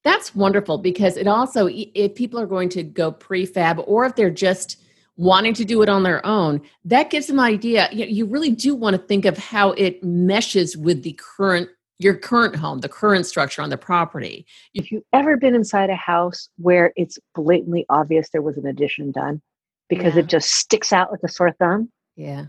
That's 0.03 0.35
wonderful 0.35 0.77
because 0.77 1.17
it 1.17 1.27
also, 1.27 1.67
if 1.71 2.13
people 2.13 2.39
are 2.39 2.45
going 2.45 2.69
to 2.69 2.83
go 2.83 3.11
prefab 3.11 3.83
or 3.87 4.05
if 4.05 4.15
they're 4.15 4.29
just 4.29 4.82
wanting 5.15 5.53
to 5.53 5.65
do 5.65 5.81
it 5.81 5.89
on 5.89 6.03
their 6.03 6.25
own, 6.25 6.61
that 6.85 7.09
gives 7.09 7.27
them 7.27 7.39
an 7.39 7.45
idea. 7.45 7.89
You, 7.91 8.05
you 8.05 8.25
really 8.25 8.49
do 8.49 8.75
want 8.75 8.95
to 8.95 9.01
think 9.01 9.25
of 9.25 9.37
how 9.37 9.71
it 9.71 10.03
meshes 10.03 10.75
with 10.75 11.03
the 11.03 11.19
current 11.37 11.69
your 11.99 12.15
current 12.15 12.55
home, 12.55 12.79
the 12.79 12.89
current 12.89 13.25
structure 13.25 13.61
on 13.61 13.69
the 13.69 13.77
property. 13.77 14.45
If 14.73 14.91
you've 14.91 15.03
ever 15.13 15.37
been 15.37 15.55
inside 15.55 15.89
a 15.89 15.95
house 15.95 16.49
where 16.57 16.91
it's 16.95 17.17
blatantly 17.33 17.85
obvious 17.89 18.29
there 18.29 18.41
was 18.41 18.57
an 18.57 18.65
addition 18.65 19.11
done 19.11 19.41
because 19.87 20.15
yeah. 20.15 20.21
it 20.21 20.27
just 20.27 20.51
sticks 20.51 20.91
out 20.91 21.11
like 21.11 21.21
a 21.23 21.29
sore 21.29 21.53
thumb. 21.53 21.91
Yeah. 22.15 22.45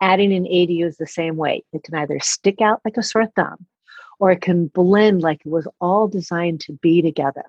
Adding 0.00 0.32
an 0.32 0.44
ADU 0.44 0.86
is 0.86 0.96
the 0.96 1.06
same 1.06 1.36
way. 1.36 1.64
It 1.72 1.82
can 1.82 1.94
either 1.96 2.18
stick 2.20 2.60
out 2.60 2.80
like 2.84 2.96
a 2.96 3.02
sore 3.02 3.26
thumb 3.34 3.66
or 4.18 4.30
it 4.30 4.40
can 4.40 4.68
blend 4.68 5.22
like 5.22 5.40
it 5.44 5.50
was 5.50 5.68
all 5.80 6.08
designed 6.08 6.60
to 6.60 6.72
be 6.74 7.02
together. 7.02 7.44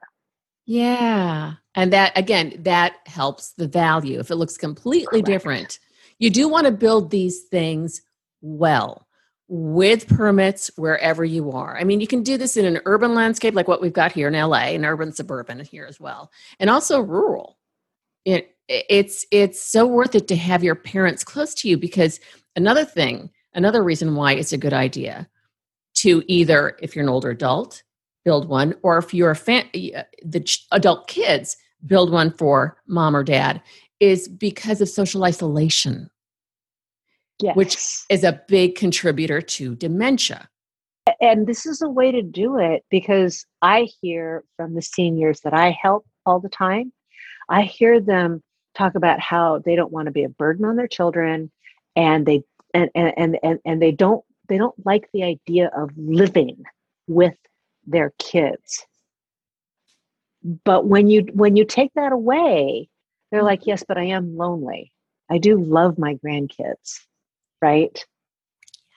Yeah. 0.66 1.54
And 1.76 1.94
that, 1.94 2.18
again, 2.18 2.56
that 2.60 2.96
helps 3.06 3.52
the 3.54 3.68
value. 3.68 4.20
If 4.20 4.32
it 4.32 4.36
looks 4.36 4.58
completely 4.58 5.22
Correct. 5.22 5.26
different, 5.26 5.80
you 6.20 6.30
do 6.30 6.48
want 6.48 6.66
to 6.66 6.72
build 6.72 7.12
these 7.12 7.44
things 7.44 8.02
well 8.42 9.06
with 9.48 10.08
permits 10.08 10.72
wherever 10.76 11.24
you 11.24 11.52
are. 11.52 11.78
I 11.78 11.84
mean, 11.84 12.02
you 12.02 12.08
can 12.08 12.24
do 12.24 12.38
this 12.38 12.58
in 12.58 12.66
an 12.66 12.82
urban 12.86 13.14
landscape 13.14 13.54
like 13.54 13.68
what 13.68 13.82
we've 13.82 13.94
got 13.94 14.12
here 14.12 14.28
in 14.28 14.34
LA, 14.34 14.70
and 14.74 14.86
urban 14.86 15.12
suburban 15.12 15.60
here 15.64 15.86
as 15.86 16.00
well, 16.00 16.32
and 16.60 16.70
also 16.70 17.00
rural. 17.00 17.58
It, 18.24 18.56
it's 18.68 19.26
it's 19.30 19.62
so 19.62 19.86
worth 19.86 20.16
it 20.16 20.28
to 20.30 20.36
have 20.36 20.64
your 20.64 20.74
parents 20.74 21.24
close 21.24 21.54
to 21.56 21.70
you 21.70 21.78
because 21.78 22.20
another 22.56 22.84
thing, 22.84 23.30
another 23.54 23.84
reason 23.84 24.16
why 24.16 24.34
it's 24.34 24.54
a 24.54 24.58
good 24.58 24.74
idea 24.74 25.30
to 25.96 26.24
either, 26.28 26.76
if 26.82 26.96
you're 26.96 27.04
an 27.04 27.10
older 27.10 27.30
adult, 27.30 27.84
build 28.26 28.50
one, 28.50 28.76
or 28.84 28.98
if 28.98 29.14
you're 29.14 29.32
a 29.32 29.36
fan, 29.36 29.66
uh, 29.76 30.04
the 30.24 30.58
adult 30.72 31.08
kids 31.08 31.56
build 31.86 32.12
one 32.12 32.32
for 32.32 32.78
mom 32.88 33.16
or 33.16 33.24
dad, 33.24 33.62
is 34.00 34.28
because 34.28 34.82
of 34.82 34.90
social 34.90 35.24
isolation, 35.24 36.10
yes. 37.42 37.56
which 37.56 37.78
is 38.10 38.24
a 38.24 38.42
big 38.48 38.76
contributor 38.76 39.42
to 39.42 39.76
dementia. 39.76 40.50
And 41.22 41.48
this 41.48 41.66
is 41.66 41.82
a 41.82 41.90
way 41.90 42.12
to 42.12 42.24
do 42.24 42.58
it 42.58 42.84
because 42.90 43.46
I 43.62 43.88
hear 44.02 44.44
from 44.58 44.74
the 44.74 44.82
seniors 44.82 45.42
that 45.42 45.54
I 45.54 45.78
help 45.80 46.06
all 46.26 46.40
the 46.40 46.50
time, 46.50 46.92
I 47.48 47.62
hear 47.62 48.02
them 48.02 48.42
talk 48.76 48.96
about 48.96 49.20
how 49.20 49.60
they 49.60 49.76
don't 49.76 49.92
want 49.92 50.08
to 50.08 50.12
be 50.12 50.24
a 50.24 50.30
burden 50.30 50.66
on 50.66 50.76
their 50.76 50.88
children 50.88 51.52
and 51.96 52.26
they 52.26 52.44
and 52.74 52.90
and 52.96 53.38
and, 53.42 53.60
and 53.64 53.82
they 53.82 53.92
don't 53.92 54.24
they 54.50 54.58
don't 54.58 54.76
like 54.86 55.08
the 55.14 55.24
idea 55.24 55.72
of 55.76 55.90
living 55.96 56.64
with 57.08 57.36
their 57.86 58.14
kids. 58.20 58.86
But 60.64 60.86
when 60.86 61.08
you 61.08 61.22
when 61.34 61.56
you 61.56 61.66
take 61.66 61.92
that 61.96 62.12
away 62.12 62.90
they're 63.32 63.44
like 63.44 63.66
yes 63.66 63.84
but 63.88 63.98
i 63.98 64.04
am 64.04 64.38
lonely. 64.38 64.92
I 65.30 65.40
do 65.40 65.60
love 65.60 65.98
my 65.98 66.16
grandkids 66.16 67.00
right? 67.62 68.06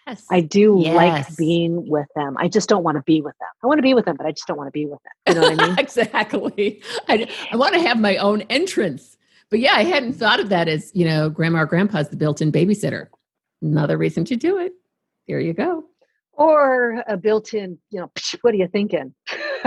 Yes. 0.07 0.27
I 0.31 0.41
do 0.41 0.81
yes. 0.83 0.95
like 0.95 1.37
being 1.37 1.89
with 1.89 2.09
them. 2.15 2.37
I 2.39 2.49
just 2.49 2.69
don't 2.69 2.83
want 2.83 2.97
to 2.97 3.03
be 3.03 3.21
with 3.21 3.35
them. 3.39 3.49
I 3.63 3.67
want 3.67 3.79
to 3.79 3.83
be 3.83 3.95
with 3.95 4.05
them 4.05 4.17
but 4.17 4.27
i 4.27 4.33
just 4.33 4.47
don't 4.47 4.59
want 4.59 4.69
to 4.69 4.73
be 4.73 4.87
with 4.87 5.01
them. 5.05 5.35
You 5.35 5.41
know 5.41 5.49
what 5.49 5.61
i 5.61 5.67
mean? 5.69 5.79
Exactly. 5.79 6.83
I, 7.09 7.29
I 7.51 7.57
want 7.57 7.75
to 7.75 7.81
have 7.81 7.99
my 7.99 8.17
own 8.17 8.43
entrance. 8.43 9.17
But 9.51 9.61
yeah 9.61 9.75
i 9.75 9.85
hadn't 9.85 10.15
thought 10.15 10.41
of 10.41 10.51
that 10.51 10.69
as 10.69 10.91
you 10.95 11.07
know 11.07 11.31
grandma 11.31 11.61
or 11.61 11.67
grandpa's 11.67 12.11
the 12.11 12.17
built-in 12.17 12.53
babysitter. 12.53 13.09
Another 13.63 13.97
reason 13.97 14.25
to 14.27 14.37
do 14.37 14.59
it. 14.59 14.73
There 15.27 15.41
you 15.41 15.55
go 15.55 15.88
or 16.39 17.03
a 17.09 17.17
built-in 17.17 17.79
you 17.91 18.01
know 18.01 18.11
what 18.41 18.55
are 18.55 18.57
you 18.57 18.69
thinking? 18.69 19.15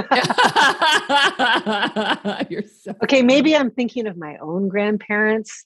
You're 2.49 2.63
so 2.63 2.95
okay 3.03 3.21
maybe 3.21 3.55
i'm 3.55 3.69
thinking 3.69 4.07
of 4.07 4.17
my 4.17 4.37
own 4.37 4.69
grandparents. 4.69 5.65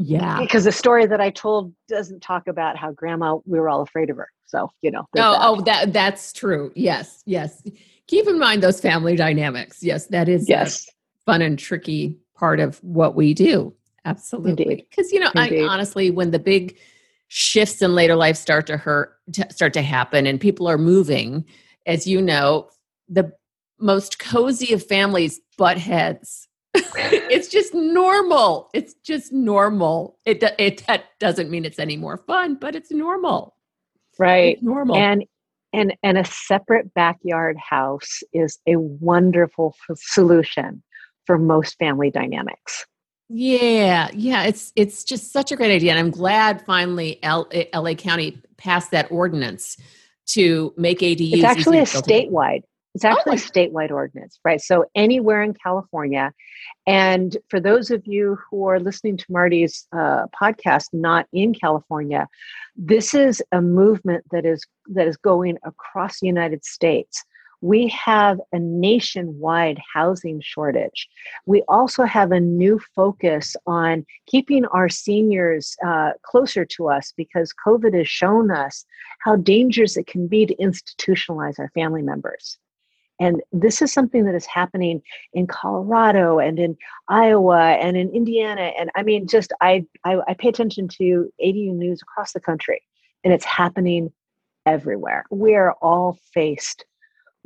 Yeah. 0.00 0.38
Because 0.38 0.64
the 0.64 0.72
story 0.72 1.06
that 1.06 1.20
i 1.20 1.30
told 1.30 1.72
doesn't 1.88 2.20
talk 2.20 2.48
about 2.48 2.76
how 2.76 2.92
grandma 2.92 3.38
we 3.46 3.58
were 3.58 3.68
all 3.68 3.80
afraid 3.80 4.10
of 4.10 4.16
her. 4.16 4.28
So 4.46 4.70
you 4.82 4.90
know 4.90 5.06
oh, 5.14 5.14
that. 5.14 5.38
oh 5.40 5.60
that 5.62 5.92
that's 5.92 6.32
true. 6.32 6.72
Yes 6.74 7.22
yes. 7.24 7.62
Keep 8.08 8.26
in 8.26 8.38
mind 8.38 8.62
those 8.62 8.80
family 8.80 9.16
dynamics. 9.16 9.82
Yes 9.82 10.06
that 10.08 10.28
is 10.28 10.48
yes. 10.48 10.86
fun 11.24 11.42
and 11.42 11.58
tricky 11.58 12.18
part 12.34 12.60
of 12.60 12.82
what 12.82 13.14
we 13.14 13.34
do. 13.34 13.74
Absolutely. 14.04 14.86
Because 14.90 15.12
you 15.12 15.20
know 15.20 15.30
Indeed. 15.36 15.64
i 15.64 15.68
honestly 15.68 16.10
when 16.10 16.32
the 16.32 16.40
big 16.40 16.76
shifts 17.28 17.82
in 17.82 17.94
later 17.94 18.16
life 18.16 18.36
start 18.36 18.66
to 18.66 18.76
hurt 18.76 19.14
start 19.50 19.72
to 19.74 19.82
happen 19.82 20.26
and 20.26 20.40
people 20.40 20.66
are 20.66 20.78
moving 20.78 21.44
as 21.86 22.06
you 22.06 22.20
know 22.20 22.68
the 23.08 23.32
most 23.78 24.18
cozy 24.18 24.72
of 24.72 24.84
families 24.84 25.40
butt 25.56 25.78
heads. 25.78 26.48
it's 26.74 27.48
just 27.48 27.74
normal. 27.74 28.70
It's 28.74 28.94
just 29.04 29.32
normal. 29.32 30.16
It 30.24 30.42
it 30.58 30.86
that 30.86 31.04
doesn't 31.18 31.50
mean 31.50 31.64
it's 31.64 31.78
any 31.78 31.96
more 31.96 32.18
fun, 32.18 32.56
but 32.56 32.74
it's 32.74 32.90
normal. 32.90 33.56
Right. 34.18 34.54
It's 34.54 34.62
normal. 34.62 34.96
And 34.96 35.24
and 35.72 35.94
and 36.02 36.18
a 36.18 36.24
separate 36.24 36.92
backyard 36.94 37.56
house 37.56 38.22
is 38.32 38.58
a 38.66 38.76
wonderful 38.76 39.74
solution 39.96 40.82
for 41.26 41.38
most 41.38 41.76
family 41.78 42.10
dynamics. 42.10 42.86
Yeah, 43.28 44.08
yeah, 44.14 44.44
it's 44.44 44.72
it's 44.74 45.04
just 45.04 45.32
such 45.32 45.52
a 45.52 45.56
great 45.56 45.74
idea, 45.74 45.90
and 45.90 45.98
I'm 45.98 46.10
glad 46.10 46.64
finally 46.64 47.22
L- 47.22 47.48
LA 47.74 47.94
County 47.94 48.40
passed 48.56 48.90
that 48.92 49.10
ordinance 49.10 49.76
to 50.28 50.72
make 50.76 51.00
ADUs. 51.00 51.34
It's 51.34 51.44
actually 51.44 51.78
a 51.78 51.82
statewide. 51.82 52.62
It's 52.94 53.04
actually 53.04 53.32
oh. 53.32 53.34
a 53.34 53.36
statewide 53.36 53.90
ordinance, 53.90 54.40
right? 54.44 54.60
So 54.60 54.86
anywhere 54.94 55.42
in 55.42 55.52
California, 55.52 56.32
and 56.86 57.36
for 57.50 57.60
those 57.60 57.90
of 57.90 58.06
you 58.06 58.38
who 58.50 58.66
are 58.66 58.80
listening 58.80 59.18
to 59.18 59.24
Marty's 59.28 59.86
uh, 59.92 60.24
podcast, 60.40 60.86
not 60.94 61.26
in 61.34 61.52
California, 61.52 62.26
this 62.76 63.12
is 63.12 63.42
a 63.52 63.60
movement 63.60 64.24
that 64.30 64.46
is 64.46 64.64
that 64.86 65.06
is 65.06 65.18
going 65.18 65.58
across 65.64 66.20
the 66.20 66.26
United 66.26 66.64
States 66.64 67.22
we 67.60 67.88
have 67.88 68.40
a 68.52 68.58
nationwide 68.58 69.80
housing 69.92 70.40
shortage. 70.40 71.08
We 71.46 71.62
also 71.68 72.04
have 72.04 72.30
a 72.30 72.40
new 72.40 72.80
focus 72.94 73.56
on 73.66 74.06
keeping 74.26 74.64
our 74.66 74.88
seniors 74.88 75.76
uh, 75.84 76.12
closer 76.22 76.64
to 76.64 76.88
us 76.88 77.12
because 77.16 77.52
COVID 77.66 77.96
has 77.96 78.08
shown 78.08 78.50
us 78.50 78.84
how 79.20 79.36
dangerous 79.36 79.96
it 79.96 80.06
can 80.06 80.28
be 80.28 80.46
to 80.46 80.54
institutionalize 80.56 81.58
our 81.58 81.70
family 81.74 82.02
members. 82.02 82.58
And 83.20 83.42
this 83.52 83.82
is 83.82 83.92
something 83.92 84.24
that 84.26 84.36
is 84.36 84.46
happening 84.46 85.02
in 85.32 85.48
Colorado 85.48 86.38
and 86.38 86.58
in 86.58 86.76
Iowa 87.08 87.72
and 87.72 87.96
in 87.96 88.10
Indiana. 88.10 88.72
And 88.78 88.90
I 88.94 89.02
mean, 89.02 89.26
just 89.26 89.52
I, 89.60 89.84
I, 90.04 90.20
I 90.28 90.34
pay 90.34 90.48
attention 90.48 90.86
to 90.98 91.32
ADU 91.44 91.74
news 91.74 92.00
across 92.00 92.32
the 92.32 92.40
country, 92.40 92.80
and 93.24 93.32
it's 93.32 93.44
happening 93.44 94.12
everywhere. 94.66 95.24
We 95.30 95.56
are 95.56 95.72
all 95.82 96.18
faced 96.32 96.84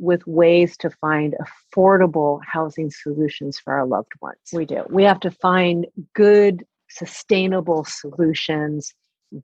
with 0.03 0.27
ways 0.27 0.77
to 0.77 0.91
find 0.91 1.37
affordable 1.41 2.41
housing 2.45 2.91
solutions 2.91 3.59
for 3.59 3.73
our 3.73 3.87
loved 3.87 4.13
ones. 4.21 4.37
We 4.53 4.67
do. 4.67 4.83
We 4.91 5.05
have 5.05 5.21
to 5.21 5.31
find 5.31 5.87
good, 6.15 6.67
sustainable 6.91 7.85
solutions 7.85 8.93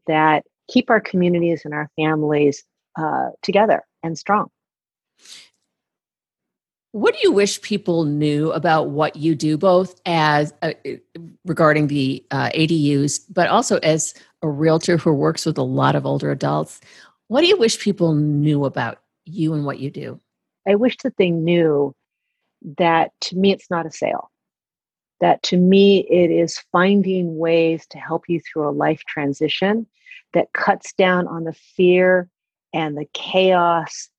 that 0.09 0.45
keep 0.69 0.91
our 0.91 1.01
communities 1.01 1.63
and 1.65 1.73
our 1.73 1.89
families 1.95 2.65
uh, 2.99 3.29
together 3.41 3.85
and 4.03 4.19
strong. 4.19 4.49
What 6.91 7.15
do 7.15 7.21
you 7.23 7.31
wish 7.31 7.63
people 7.63 8.05
knew 8.05 8.51
about 8.51 8.91
what 8.91 9.15
you 9.15 9.37
do, 9.37 9.57
both 9.57 10.01
as 10.07 10.53
uh, 10.63 10.73
regarding 11.45 11.87
the 11.87 12.25
uh, 12.33 12.49
ADUs, 12.51 13.21
but 13.31 13.49
also 13.49 13.77
as 13.79 14.13
a 14.43 14.49
realtor 14.49 14.97
who 14.97 15.13
works 15.13 15.47
with 15.47 15.57
a 15.57 15.63
lot 15.63 15.95
of 15.95 16.05
older 16.05 16.33
adults? 16.33 16.81
What 17.29 17.43
do 17.43 17.47
you 17.47 17.59
wish 17.59 17.79
people 17.79 18.15
knew 18.15 18.65
about 18.65 19.01
you 19.25 19.55
and 19.55 19.65
what 19.65 19.79
you 19.79 19.91
do? 19.91 20.21
I 20.69 20.75
wish 20.75 20.99
that 20.99 21.17
they 21.17 21.31
knew 21.31 21.95
that 22.77 23.13
to 23.23 23.37
me 23.37 23.53
it's 23.53 23.71
not 23.71 23.87
a 23.87 23.91
sale. 23.91 24.31
That 25.21 25.43
to 25.45 25.57
me 25.57 26.07
it 26.09 26.31
is 26.31 26.63
finding 26.71 27.39
ways 27.39 27.87
to 27.91 27.99
help 27.99 28.25
you 28.29 28.41
through 28.41 28.69
a 28.69 28.71
life 28.71 29.03
transition 29.09 29.87
that 30.35 30.53
cuts 30.53 30.93
down 30.93 31.27
on 31.27 31.45
the 31.45 31.55
fear 31.55 32.29
and 32.73 32.97
the 32.97 33.09
chaos 33.15 34.11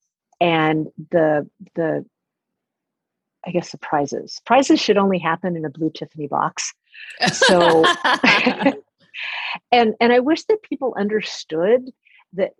and 0.41 0.87
the 1.11 1.47
the 1.75 2.05
I 3.45 3.51
guess 3.51 3.69
surprises. 3.69 4.41
Prizes 4.45 4.81
should 4.81 4.97
only 4.97 5.19
happen 5.19 5.55
in 5.55 5.63
a 5.63 5.69
blue 5.69 5.91
Tiffany 5.91 6.27
box. 6.27 6.73
So 7.31 7.85
and 9.71 9.95
and 10.01 10.11
I 10.11 10.19
wish 10.19 10.43
that 10.45 10.63
people 10.63 10.95
understood 10.97 11.91
that 12.33 12.53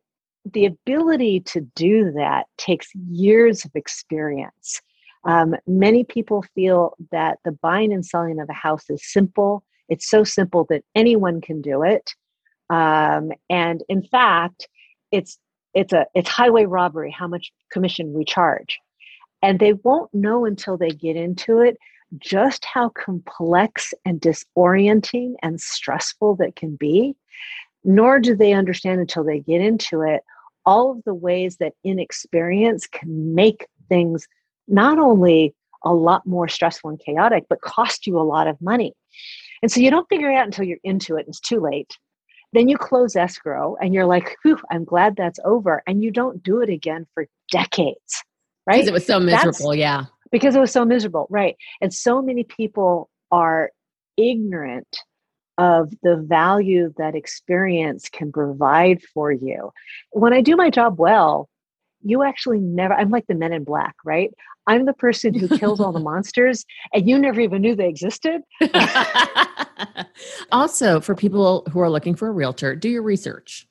the 0.45 0.65
ability 0.65 1.41
to 1.41 1.61
do 1.75 2.11
that 2.13 2.45
takes 2.57 2.87
years 3.09 3.65
of 3.65 3.71
experience. 3.75 4.81
Um, 5.25 5.55
many 5.67 6.03
people 6.03 6.43
feel 6.55 6.95
that 7.11 7.39
the 7.43 7.51
buying 7.51 7.91
and 7.91 8.05
selling 8.05 8.39
of 8.39 8.49
a 8.49 8.53
house 8.53 8.89
is 8.89 9.11
simple. 9.11 9.63
It's 9.89 10.09
so 10.09 10.23
simple 10.23 10.65
that 10.69 10.83
anyone 10.95 11.41
can 11.41 11.61
do 11.61 11.83
it. 11.83 12.13
Um, 12.69 13.31
and 13.49 13.83
in 13.89 14.03
fact, 14.03 14.67
it's 15.11 15.37
it's 15.73 15.93
a 15.93 16.05
it's 16.15 16.29
highway 16.29 16.65
robbery 16.65 17.11
how 17.11 17.27
much 17.27 17.51
commission 17.71 18.13
we 18.13 18.23
charge. 18.23 18.79
And 19.41 19.59
they 19.59 19.73
won't 19.73 20.13
know 20.13 20.45
until 20.45 20.77
they 20.77 20.89
get 20.89 21.15
into 21.15 21.59
it 21.59 21.77
just 22.17 22.65
how 22.65 22.89
complex 22.89 23.93
and 24.05 24.19
disorienting 24.19 25.33
and 25.43 25.61
stressful 25.61 26.35
that 26.37 26.55
can 26.55 26.75
be 26.75 27.15
nor 27.83 28.19
do 28.19 28.35
they 28.35 28.53
understand 28.53 28.99
until 28.99 29.23
they 29.23 29.39
get 29.39 29.61
into 29.61 30.01
it 30.01 30.21
all 30.65 30.91
of 30.91 31.03
the 31.03 31.13
ways 31.13 31.57
that 31.57 31.73
inexperience 31.83 32.85
can 32.85 33.33
make 33.33 33.67
things 33.87 34.27
not 34.67 34.99
only 34.99 35.55
a 35.83 35.93
lot 35.93 36.25
more 36.27 36.47
stressful 36.47 36.91
and 36.91 36.99
chaotic, 36.99 37.45
but 37.49 37.61
cost 37.61 38.05
you 38.05 38.19
a 38.19 38.21
lot 38.21 38.47
of 38.47 38.61
money. 38.61 38.93
And 39.61 39.71
so 39.71 39.79
you 39.79 39.89
don't 39.89 40.07
figure 40.09 40.29
it 40.29 40.35
out 40.35 40.45
until 40.45 40.65
you're 40.65 40.77
into 40.83 41.15
it 41.15 41.21
and 41.21 41.29
it's 41.29 41.39
too 41.39 41.59
late. 41.59 41.97
Then 42.53 42.67
you 42.67 42.77
close 42.77 43.15
escrow 43.15 43.77
and 43.81 43.93
you're 43.93 44.05
like, 44.05 44.37
whew, 44.43 44.59
I'm 44.71 44.83
glad 44.83 45.15
that's 45.15 45.39
over. 45.45 45.81
And 45.87 46.03
you 46.03 46.11
don't 46.11 46.43
do 46.43 46.61
it 46.61 46.69
again 46.69 47.07
for 47.13 47.27
decades, 47.51 48.23
right? 48.67 48.75
Because 48.75 48.87
it 48.87 48.93
was 48.93 49.05
so 49.05 49.19
miserable, 49.19 49.69
that's, 49.69 49.77
yeah. 49.77 50.05
Because 50.31 50.55
it 50.55 50.59
was 50.59 50.71
so 50.71 50.85
miserable, 50.85 51.27
right. 51.29 51.55
And 51.81 51.93
so 51.93 52.21
many 52.21 52.43
people 52.43 53.09
are 53.31 53.71
ignorant 54.17 54.99
of 55.59 55.91
the 56.03 56.15
value 56.15 56.93
that 56.97 57.15
experience 57.15 58.07
can 58.09 58.31
provide 58.31 59.03
for 59.13 59.29
you. 59.29 59.71
When 60.11 60.33
I 60.33 60.39
do 60.39 60.55
my 60.55 60.69
job 60.69 60.97
well, 60.97 61.49
you 62.01 62.23
actually 62.23 62.61
never, 62.61 62.93
I'm 62.93 63.09
like 63.09 63.27
the 63.27 63.35
men 63.35 63.51
in 63.51 63.65
black, 63.65 63.93
right? 64.05 64.31
I'm 64.67 64.85
the 64.85 64.93
person 64.93 65.33
who 65.33 65.57
kills 65.57 65.81
all 65.81 65.91
the 65.91 65.99
monsters 66.11 66.65
and 66.93 67.09
you 67.09 67.19
never 67.19 67.41
even 67.41 67.61
knew 67.61 67.75
they 67.75 67.89
existed. 67.89 68.41
also, 70.51 71.01
for 71.01 71.13
people 71.13 71.67
who 71.69 71.81
are 71.81 71.89
looking 71.89 72.15
for 72.15 72.29
a 72.29 72.31
realtor, 72.31 72.73
do 72.73 72.87
your 72.87 73.03
research. 73.03 73.67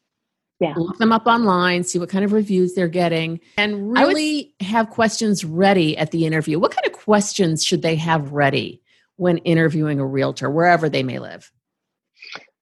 Yeah. 0.61 0.75
Look 0.77 0.99
them 0.99 1.13
up 1.13 1.27
online, 1.27 1.85
see 1.85 1.99
what 1.99 2.11
kind 2.11 2.25
of 2.25 2.33
reviews 2.33 2.75
they're 2.75 2.89
getting, 2.89 3.41
and 3.57 3.93
really 3.93 4.53
have 4.61 4.91
questions 4.91 5.43
ready 5.43 5.97
at 5.97 6.11
the 6.11 6.27
interview. 6.27 6.59
What 6.59 6.73
kind 6.73 6.85
of 6.85 6.93
questions 7.01 7.65
should 7.65 7.81
they 7.81 7.95
have 7.95 8.33
ready 8.33 8.83
when 9.17 9.39
interviewing 9.39 10.01
a 10.01 10.07
realtor, 10.07 10.51
wherever 10.51 10.89
they 10.91 11.05
may 11.05 11.21
live? 11.21 11.51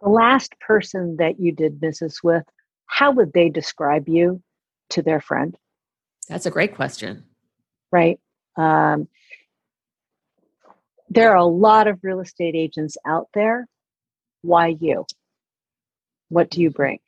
The 0.07 0.13
last 0.13 0.55
person 0.61 1.17
that 1.17 1.41
you 1.41 1.51
did 1.51 1.81
business 1.81 2.23
with, 2.23 2.45
how 2.87 3.11
would 3.11 3.33
they 3.33 3.49
describe 3.49 4.09
you 4.09 4.41
to 4.91 5.03
their 5.03 5.21
friend? 5.21 5.57
That's 6.29 6.47
a 6.47 6.51
great 6.51 6.77
question. 6.77 7.25
Right. 7.91 8.21
Um, 8.57 9.09
there 11.09 11.33
are 11.33 11.39
a 11.39 11.45
lot 11.45 11.89
of 11.89 11.99
real 12.05 12.21
estate 12.21 12.55
agents 12.55 12.97
out 13.05 13.27
there. 13.35 13.67
Why 14.43 14.77
you? 14.81 15.07
What 16.29 16.51
do 16.51 16.61
you 16.61 16.71
bring? 16.71 17.01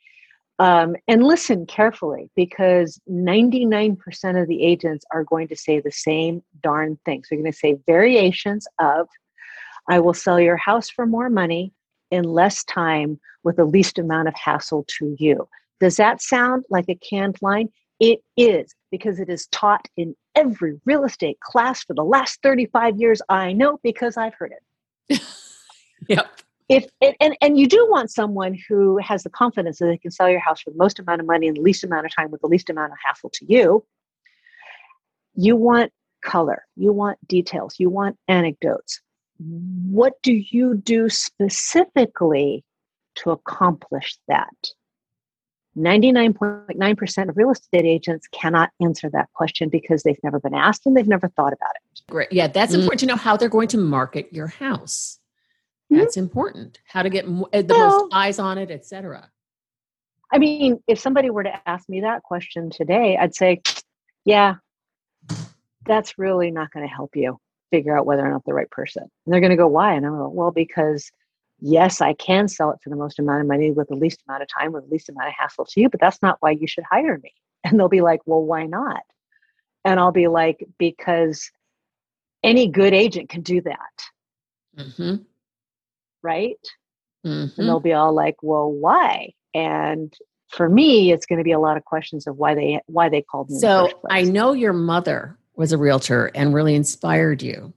Um, 0.59 0.97
and 1.07 1.23
listen 1.23 1.67
carefully 1.67 2.29
because 2.35 2.99
99% 3.09 3.97
of 4.41 4.49
the 4.49 4.61
agents 4.61 5.05
are 5.09 5.23
going 5.23 5.47
to 5.47 5.55
say 5.55 5.79
the 5.79 5.89
same 5.89 6.43
darn 6.61 6.99
thing. 7.05 7.23
So 7.23 7.35
you're 7.35 7.43
going 7.43 7.53
to 7.53 7.57
say 7.57 7.77
variations 7.87 8.67
of, 8.77 9.07
I 9.87 10.01
will 10.01 10.13
sell 10.13 10.37
your 10.37 10.57
house 10.57 10.89
for 10.89 11.05
more 11.05 11.29
money 11.29 11.71
in 12.11 12.23
less 12.23 12.63
time 12.63 13.19
with 13.43 13.57
the 13.57 13.65
least 13.65 13.99
amount 13.99 14.27
of 14.27 14.35
hassle 14.35 14.85
to 14.97 15.15
you. 15.19 15.47
Does 15.79 15.97
that 15.97 16.21
sound 16.21 16.65
like 16.69 16.85
a 16.89 16.95
canned 16.95 17.37
line? 17.41 17.69
It 17.99 18.19
is 18.37 18.73
because 18.91 19.19
it 19.19 19.29
is 19.29 19.47
taught 19.47 19.87
in 19.97 20.15
every 20.35 20.79
real 20.85 21.03
estate 21.03 21.39
class 21.41 21.83
for 21.83 21.93
the 21.93 22.03
last 22.03 22.39
35 22.43 22.97
years. 22.97 23.21
I 23.29 23.53
know 23.53 23.79
because 23.83 24.17
I've 24.17 24.33
heard 24.33 24.53
it. 25.09 25.21
yep. 26.07 26.27
If 26.69 26.85
and, 27.19 27.35
and 27.41 27.57
you 27.57 27.67
do 27.67 27.87
want 27.89 28.11
someone 28.11 28.55
who 28.67 28.97
has 28.99 29.23
the 29.23 29.29
confidence 29.29 29.79
that 29.79 29.87
they 29.87 29.97
can 29.97 30.11
sell 30.11 30.29
your 30.29 30.39
house 30.39 30.61
for 30.61 30.69
the 30.69 30.77
most 30.77 30.99
amount 30.99 31.19
of 31.19 31.25
money 31.25 31.47
in 31.47 31.55
the 31.55 31.61
least 31.61 31.83
amount 31.83 32.05
of 32.05 32.15
time 32.15 32.29
with 32.29 32.41
the 32.41 32.47
least 32.47 32.69
amount 32.69 32.91
of 32.91 32.97
hassle 33.03 33.31
to 33.31 33.45
you, 33.51 33.83
you 35.33 35.55
want 35.55 35.91
color, 36.23 36.63
you 36.75 36.93
want 36.93 37.17
details, 37.27 37.75
you 37.79 37.89
want 37.89 38.17
anecdotes 38.27 39.01
what 39.39 40.21
do 40.21 40.33
you 40.33 40.75
do 40.75 41.09
specifically 41.09 42.63
to 43.15 43.31
accomplish 43.31 44.17
that? 44.27 44.53
99.9% 45.77 47.29
of 47.29 47.37
real 47.37 47.51
estate 47.51 47.85
agents 47.85 48.27
cannot 48.33 48.69
answer 48.81 49.09
that 49.11 49.29
question 49.33 49.69
because 49.69 50.03
they've 50.03 50.19
never 50.23 50.39
been 50.39 50.53
asked 50.53 50.85
and 50.85 50.97
they've 50.97 51.07
never 51.07 51.29
thought 51.29 51.53
about 51.53 51.71
it. 51.75 52.01
Great. 52.09 52.31
Yeah, 52.31 52.47
that's 52.47 52.73
mm 52.73 52.79
important 52.79 52.99
to 53.01 53.05
know 53.05 53.15
how 53.15 53.37
they're 53.37 53.49
going 53.49 53.69
to 53.69 53.77
market 53.77 54.27
your 54.31 54.47
house. 54.47 55.19
Mm-hmm. 55.91 56.01
That's 56.01 56.17
mm 56.17 56.23
important. 56.23 56.79
How 56.85 57.03
to 57.03 57.09
get 57.09 57.25
eh, 57.53 57.61
the 57.61 57.73
well, 57.73 58.01
most 58.01 58.13
eyes 58.13 58.39
on 58.39 58.57
it, 58.57 58.71
etc. 58.71 59.29
I 60.33 60.37
mean, 60.37 60.83
if 60.87 60.99
somebody 60.99 61.29
were 61.29 61.43
to 61.43 61.69
ask 61.69 61.87
me 61.87 62.01
that 62.01 62.23
question 62.23 62.69
today, 62.69 63.17
I'd 63.17 63.35
say, 63.35 63.61
yeah, 64.25 64.55
that's 65.85 66.17
really 66.17 66.51
not 66.51 66.71
going 66.71 66.85
to 66.85 66.93
help 66.93 67.15
you 67.15 67.39
figure 67.71 67.97
out 67.97 68.05
whether 68.05 68.25
or 68.25 68.31
not 68.31 68.45
the 68.45 68.53
right 68.53 68.69
person. 68.69 69.03
And 69.03 69.33
they're 69.33 69.41
going 69.41 69.51
to 69.51 69.57
go, 69.57 69.67
why? 69.67 69.93
And 69.93 70.05
I'm 70.05 70.19
like, 70.19 70.31
well, 70.31 70.51
because 70.51 71.11
yes, 71.59 72.01
I 72.01 72.13
can 72.13 72.47
sell 72.47 72.71
it 72.71 72.79
for 72.83 72.89
the 72.89 72.95
most 72.95 73.19
amount 73.19 73.41
of 73.41 73.47
money 73.47 73.71
with 73.71 73.89
the 73.89 73.95
least 73.95 74.23
amount 74.27 74.43
of 74.43 74.49
time, 74.49 74.71
with 74.71 74.85
the 74.85 74.91
least 74.91 75.09
amount 75.09 75.29
of 75.29 75.33
hassle 75.37 75.65
to 75.65 75.81
you, 75.81 75.89
but 75.89 75.99
that's 75.99 76.21
not 76.21 76.37
why 76.39 76.51
you 76.51 76.67
should 76.67 76.85
hire 76.89 77.19
me. 77.21 77.33
And 77.65 77.77
they'll 77.77 77.89
be 77.89 77.99
like, 77.99 78.21
well, 78.25 78.41
why 78.41 78.67
not? 78.67 79.01
And 79.83 79.99
I'll 79.99 80.13
be 80.13 80.29
like, 80.29 80.65
because 80.77 81.51
any 82.41 82.69
good 82.69 82.93
agent 82.93 83.27
can 83.27 83.41
do 83.41 83.59
that. 83.59 83.77
Mm-hmm. 84.77 85.23
Right? 86.23 86.55
Mm-hmm. 87.25 87.59
And 87.59 87.69
they'll 87.69 87.81
be 87.81 87.91
all 87.91 88.13
like, 88.13 88.37
well, 88.41 88.71
why? 88.71 89.33
And 89.53 90.13
for 90.47 90.69
me, 90.69 91.11
it's 91.11 91.25
going 91.25 91.39
to 91.39 91.43
be 91.43 91.51
a 91.51 91.59
lot 91.59 91.75
of 91.75 91.83
questions 91.83 92.27
of 92.27 92.37
why 92.37 92.55
they 92.55 92.79
why 92.85 93.09
they 93.09 93.21
called 93.21 93.49
me. 93.49 93.59
So 93.59 93.89
I 94.09 94.23
know 94.23 94.53
your 94.53 94.73
mother 94.73 95.37
was 95.59 95.73
a 95.73 95.77
realtor 95.77 96.31
and 96.33 96.53
really 96.53 96.73
inspired 96.73 97.43
you 97.43 97.73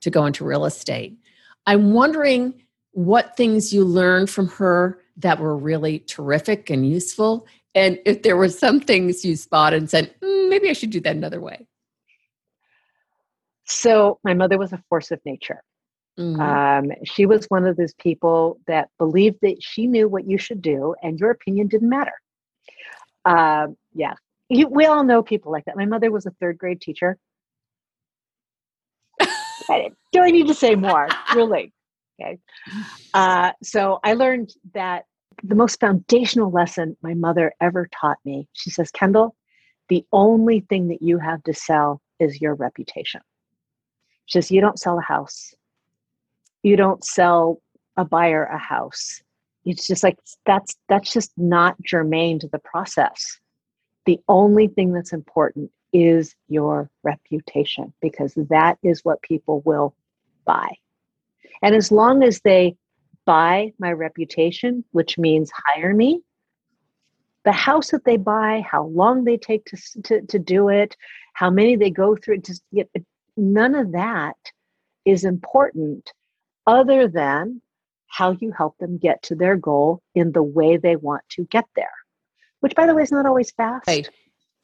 to 0.00 0.10
go 0.10 0.26
into 0.26 0.44
real 0.44 0.64
estate. 0.64 1.16
I'm 1.64 1.94
wondering 1.94 2.60
what 2.90 3.36
things 3.36 3.72
you 3.72 3.84
learned 3.84 4.28
from 4.28 4.48
her 4.48 4.98
that 5.18 5.38
were 5.38 5.56
really 5.56 6.00
terrific 6.00 6.70
and 6.70 6.86
useful, 6.86 7.46
and 7.76 8.00
if 8.04 8.22
there 8.24 8.36
were 8.36 8.48
some 8.48 8.80
things 8.80 9.24
you 9.24 9.36
spotted 9.36 9.78
and 9.78 9.88
said, 9.88 10.12
mm, 10.20 10.50
maybe 10.50 10.68
I 10.68 10.72
should 10.72 10.90
do 10.90 11.00
that 11.00 11.14
another 11.14 11.40
way. 11.40 11.66
So, 13.64 14.18
my 14.24 14.34
mother 14.34 14.58
was 14.58 14.72
a 14.72 14.82
force 14.88 15.12
of 15.12 15.20
nature. 15.24 15.62
Mm-hmm. 16.18 16.40
Um, 16.40 16.96
she 17.04 17.26
was 17.26 17.46
one 17.46 17.64
of 17.64 17.76
those 17.76 17.94
people 17.94 18.58
that 18.66 18.88
believed 18.98 19.38
that 19.42 19.62
she 19.62 19.86
knew 19.86 20.08
what 20.08 20.28
you 20.28 20.36
should 20.36 20.60
do 20.60 20.96
and 21.02 21.18
your 21.18 21.30
opinion 21.30 21.68
didn't 21.68 21.88
matter. 21.88 22.12
Uh, 23.24 23.68
yeah, 23.94 24.14
you, 24.56 24.68
we 24.68 24.86
all 24.86 25.04
know 25.04 25.22
people 25.22 25.52
like 25.52 25.64
that. 25.66 25.76
My 25.76 25.86
mother 25.86 26.10
was 26.10 26.26
a 26.26 26.30
third 26.40 26.58
grade 26.58 26.80
teacher. 26.80 27.18
do 30.12 30.20
I 30.20 30.30
need 30.30 30.48
to 30.48 30.54
say 30.54 30.74
more? 30.74 31.08
really? 31.34 31.72
Okay. 32.20 32.38
Uh, 33.12 33.52
so 33.62 33.98
I 34.04 34.14
learned 34.14 34.52
that 34.74 35.04
the 35.42 35.54
most 35.54 35.80
foundational 35.80 36.50
lesson 36.50 36.96
my 37.02 37.14
mother 37.14 37.52
ever 37.60 37.88
taught 38.00 38.18
me, 38.24 38.48
she 38.52 38.70
says, 38.70 38.90
Kendall, 38.90 39.34
the 39.88 40.04
only 40.12 40.60
thing 40.60 40.88
that 40.88 41.02
you 41.02 41.18
have 41.18 41.42
to 41.44 41.54
sell 41.54 42.00
is 42.20 42.40
your 42.40 42.54
reputation. 42.54 43.20
She 44.26 44.38
says, 44.38 44.50
you 44.50 44.60
don't 44.60 44.78
sell 44.78 44.98
a 44.98 45.02
house. 45.02 45.54
You 46.62 46.76
don't 46.76 47.04
sell 47.04 47.60
a 47.96 48.04
buyer 48.04 48.44
a 48.44 48.58
house. 48.58 49.22
It's 49.64 49.86
just 49.86 50.02
like 50.02 50.18
that's 50.44 50.76
that's 50.88 51.12
just 51.12 51.32
not 51.36 51.76
germane 51.82 52.38
to 52.40 52.48
the 52.48 52.58
process. 52.58 53.38
The 54.06 54.20
only 54.28 54.68
thing 54.68 54.92
that's 54.92 55.12
important 55.12 55.70
is 55.92 56.34
your 56.48 56.90
reputation 57.02 57.94
because 58.02 58.34
that 58.50 58.78
is 58.82 59.04
what 59.04 59.22
people 59.22 59.62
will 59.64 59.94
buy. 60.44 60.76
And 61.62 61.74
as 61.74 61.90
long 61.90 62.22
as 62.22 62.40
they 62.40 62.76
buy 63.24 63.72
my 63.78 63.92
reputation, 63.92 64.84
which 64.90 65.16
means 65.16 65.50
hire 65.54 65.94
me, 65.94 66.20
the 67.44 67.52
house 67.52 67.90
that 67.90 68.04
they 68.04 68.16
buy, 68.16 68.64
how 68.68 68.86
long 68.86 69.24
they 69.24 69.36
take 69.36 69.64
to, 69.66 70.02
to, 70.02 70.22
to 70.22 70.38
do 70.38 70.68
it, 70.68 70.96
how 71.34 71.50
many 71.50 71.76
they 71.76 71.90
go 71.90 72.16
through, 72.16 72.38
just 72.38 72.62
none 73.36 73.74
of 73.74 73.92
that 73.92 74.36
is 75.04 75.24
important 75.24 76.12
other 76.66 77.08
than 77.08 77.60
how 78.06 78.30
you 78.40 78.52
help 78.52 78.78
them 78.78 78.96
get 78.96 79.22
to 79.22 79.34
their 79.34 79.56
goal 79.56 80.00
in 80.14 80.32
the 80.32 80.42
way 80.42 80.76
they 80.76 80.96
want 80.96 81.22
to 81.28 81.44
get 81.46 81.66
there, 81.76 81.92
which, 82.64 82.74
by 82.74 82.86
the 82.86 82.94
way, 82.94 83.02
is 83.02 83.12
not 83.12 83.26
always 83.26 83.50
fast. 83.50 83.86
Right. 83.86 84.08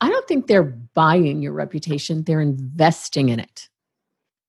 I 0.01 0.09
don't 0.09 0.27
think 0.27 0.47
they're 0.47 0.63
buying 0.63 1.43
your 1.43 1.53
reputation, 1.53 2.25
they're 2.25 2.41
investing 2.41 3.29
in 3.29 3.39
it. 3.39 3.69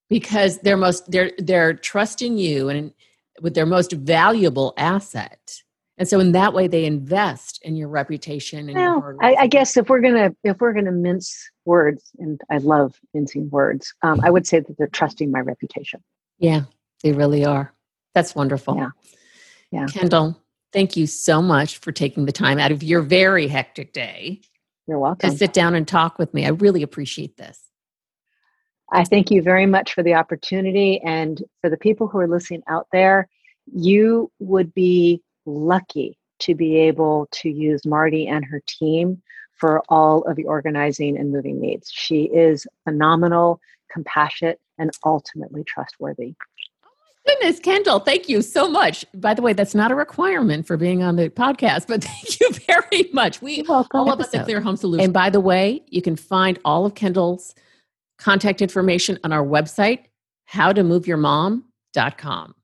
Because 0.09 0.59
they're 0.59 0.77
most 0.77 1.11
they're 1.11 1.33
they're 1.37 1.73
trusting 1.73 2.37
you 2.37 2.69
and 2.69 2.93
with 3.41 3.53
their 3.53 3.65
most 3.65 3.91
valuable 3.91 4.73
asset. 4.77 5.61
And 5.97 6.07
so 6.07 6.21
in 6.21 6.31
that 6.31 6.53
way 6.53 6.67
they 6.67 6.85
invest 6.85 7.59
in 7.63 7.75
your 7.75 7.89
reputation 7.89 8.69
and 8.69 8.77
well, 8.77 8.99
your 8.99 9.17
I, 9.21 9.35
I, 9.41 9.47
guess 9.47 9.75
if 9.75 9.89
we're 9.89 9.99
gonna 9.99 10.33
if 10.45 10.61
we're 10.61 10.73
gonna 10.73 10.91
mince 10.91 11.37
words 11.65 12.11
and 12.19 12.41
i 12.49 12.57
love 12.57 12.95
mincing 13.13 13.49
words 13.51 13.93
um, 14.01 14.19
i 14.23 14.31
would 14.31 14.47
say 14.47 14.61
that 14.61 14.77
they're 14.77 14.87
trusting 14.87 15.29
my 15.29 15.41
reputation. 15.41 16.01
Yeah 16.39 16.63
they 17.03 17.11
really 17.11 17.45
are. 17.45 17.73
That's 18.13 18.35
wonderful. 18.35 18.75
Yeah. 18.75 18.89
Yeah. 19.71 19.85
Kendall 19.87 20.40
thank 20.73 20.95
you 20.95 21.07
so 21.07 21.41
much 21.41 21.77
for 21.77 21.91
taking 21.91 22.25
the 22.25 22.31
time 22.31 22.59
out 22.59 22.71
of 22.71 22.83
your 22.83 23.01
very 23.01 23.47
hectic 23.47 23.93
day 23.93 24.41
you're 24.87 24.99
welcome 24.99 25.29
to 25.29 25.37
sit 25.37 25.53
down 25.53 25.75
and 25.75 25.87
talk 25.87 26.17
with 26.17 26.33
me 26.33 26.45
i 26.45 26.49
really 26.49 26.83
appreciate 26.83 27.37
this 27.37 27.71
I 28.91 29.05
thank 29.05 29.31
you 29.31 29.41
very 29.41 29.65
much 29.65 29.93
for 29.93 30.03
the 30.03 30.15
opportunity. 30.15 30.99
And 31.01 31.41
for 31.61 31.69
the 31.69 31.77
people 31.77 32.07
who 32.07 32.19
are 32.19 32.27
listening 32.27 32.61
out 32.67 32.87
there, 32.91 33.29
you 33.73 34.31
would 34.39 34.73
be 34.73 35.21
lucky 35.45 36.17
to 36.39 36.55
be 36.55 36.75
able 36.75 37.27
to 37.31 37.49
use 37.49 37.85
Marty 37.85 38.27
and 38.27 38.43
her 38.43 38.61
team 38.67 39.21
for 39.53 39.81
all 39.89 40.23
of 40.23 40.35
the 40.35 40.43
organizing 40.43 41.17
and 41.17 41.31
moving 41.31 41.61
needs. 41.61 41.89
She 41.91 42.23
is 42.23 42.67
phenomenal, 42.83 43.61
compassionate, 43.91 44.59
and 44.77 44.91
ultimately 45.05 45.63
trustworthy. 45.63 46.35
Goodness, 47.27 47.59
Kendall, 47.59 47.99
thank 47.99 48.27
you 48.27 48.41
so 48.41 48.67
much. 48.69 49.05
By 49.13 49.35
the 49.35 49.43
way, 49.43 49.53
that's 49.53 49.75
not 49.75 49.91
a 49.91 49.95
requirement 49.95 50.65
for 50.65 50.75
being 50.75 51.03
on 51.03 51.17
the 51.17 51.29
podcast, 51.29 51.85
but 51.87 52.03
thank 52.03 52.39
you 52.39 52.49
very 52.67 53.09
much. 53.13 53.41
We 53.41 53.63
all 53.67 54.11
of 54.11 54.19
us 54.19 54.33
at 54.33 54.45
Clear 54.45 54.61
Home 54.61 54.75
Solutions. 54.75 55.05
And 55.05 55.13
by 55.13 55.29
the 55.29 55.39
way, 55.39 55.83
you 55.87 56.01
can 56.01 56.15
find 56.15 56.57
all 56.65 56.85
of 56.85 56.95
Kendall's 56.95 57.53
contact 58.17 58.61
information 58.61 59.19
on 59.23 59.31
our 59.31 59.45
website, 59.45 60.05
howtomoveyourmom.com. 60.51 62.55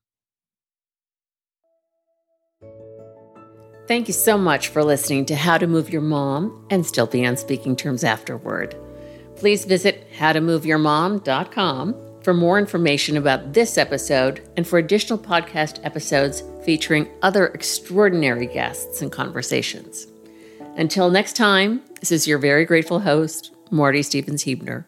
Thank 3.86 4.08
you 4.08 4.14
so 4.14 4.36
much 4.36 4.68
for 4.68 4.84
listening 4.84 5.24
to 5.26 5.36
How 5.36 5.56
to 5.56 5.66
Move 5.66 5.90
Your 5.90 6.02
Mom 6.02 6.66
and 6.68 6.84
Still 6.84 7.06
Be 7.06 7.24
on 7.24 7.38
Speaking 7.38 7.74
Terms 7.74 8.04
Afterward. 8.04 8.76
Please 9.36 9.64
visit 9.64 10.12
howtomoveyourmom.com 10.12 12.07
for 12.22 12.34
more 12.34 12.58
information 12.58 13.16
about 13.16 13.52
this 13.52 13.78
episode 13.78 14.48
and 14.56 14.66
for 14.66 14.78
additional 14.78 15.18
podcast 15.18 15.80
episodes 15.84 16.42
featuring 16.64 17.08
other 17.22 17.46
extraordinary 17.48 18.46
guests 18.46 19.02
and 19.02 19.10
conversations. 19.12 20.06
Until 20.76 21.10
next 21.10 21.34
time, 21.36 21.82
this 22.00 22.12
is 22.12 22.26
your 22.26 22.38
very 22.38 22.64
grateful 22.64 23.00
host, 23.00 23.54
Marty 23.70 24.02
Stevens 24.02 24.44
Heebner. 24.44 24.84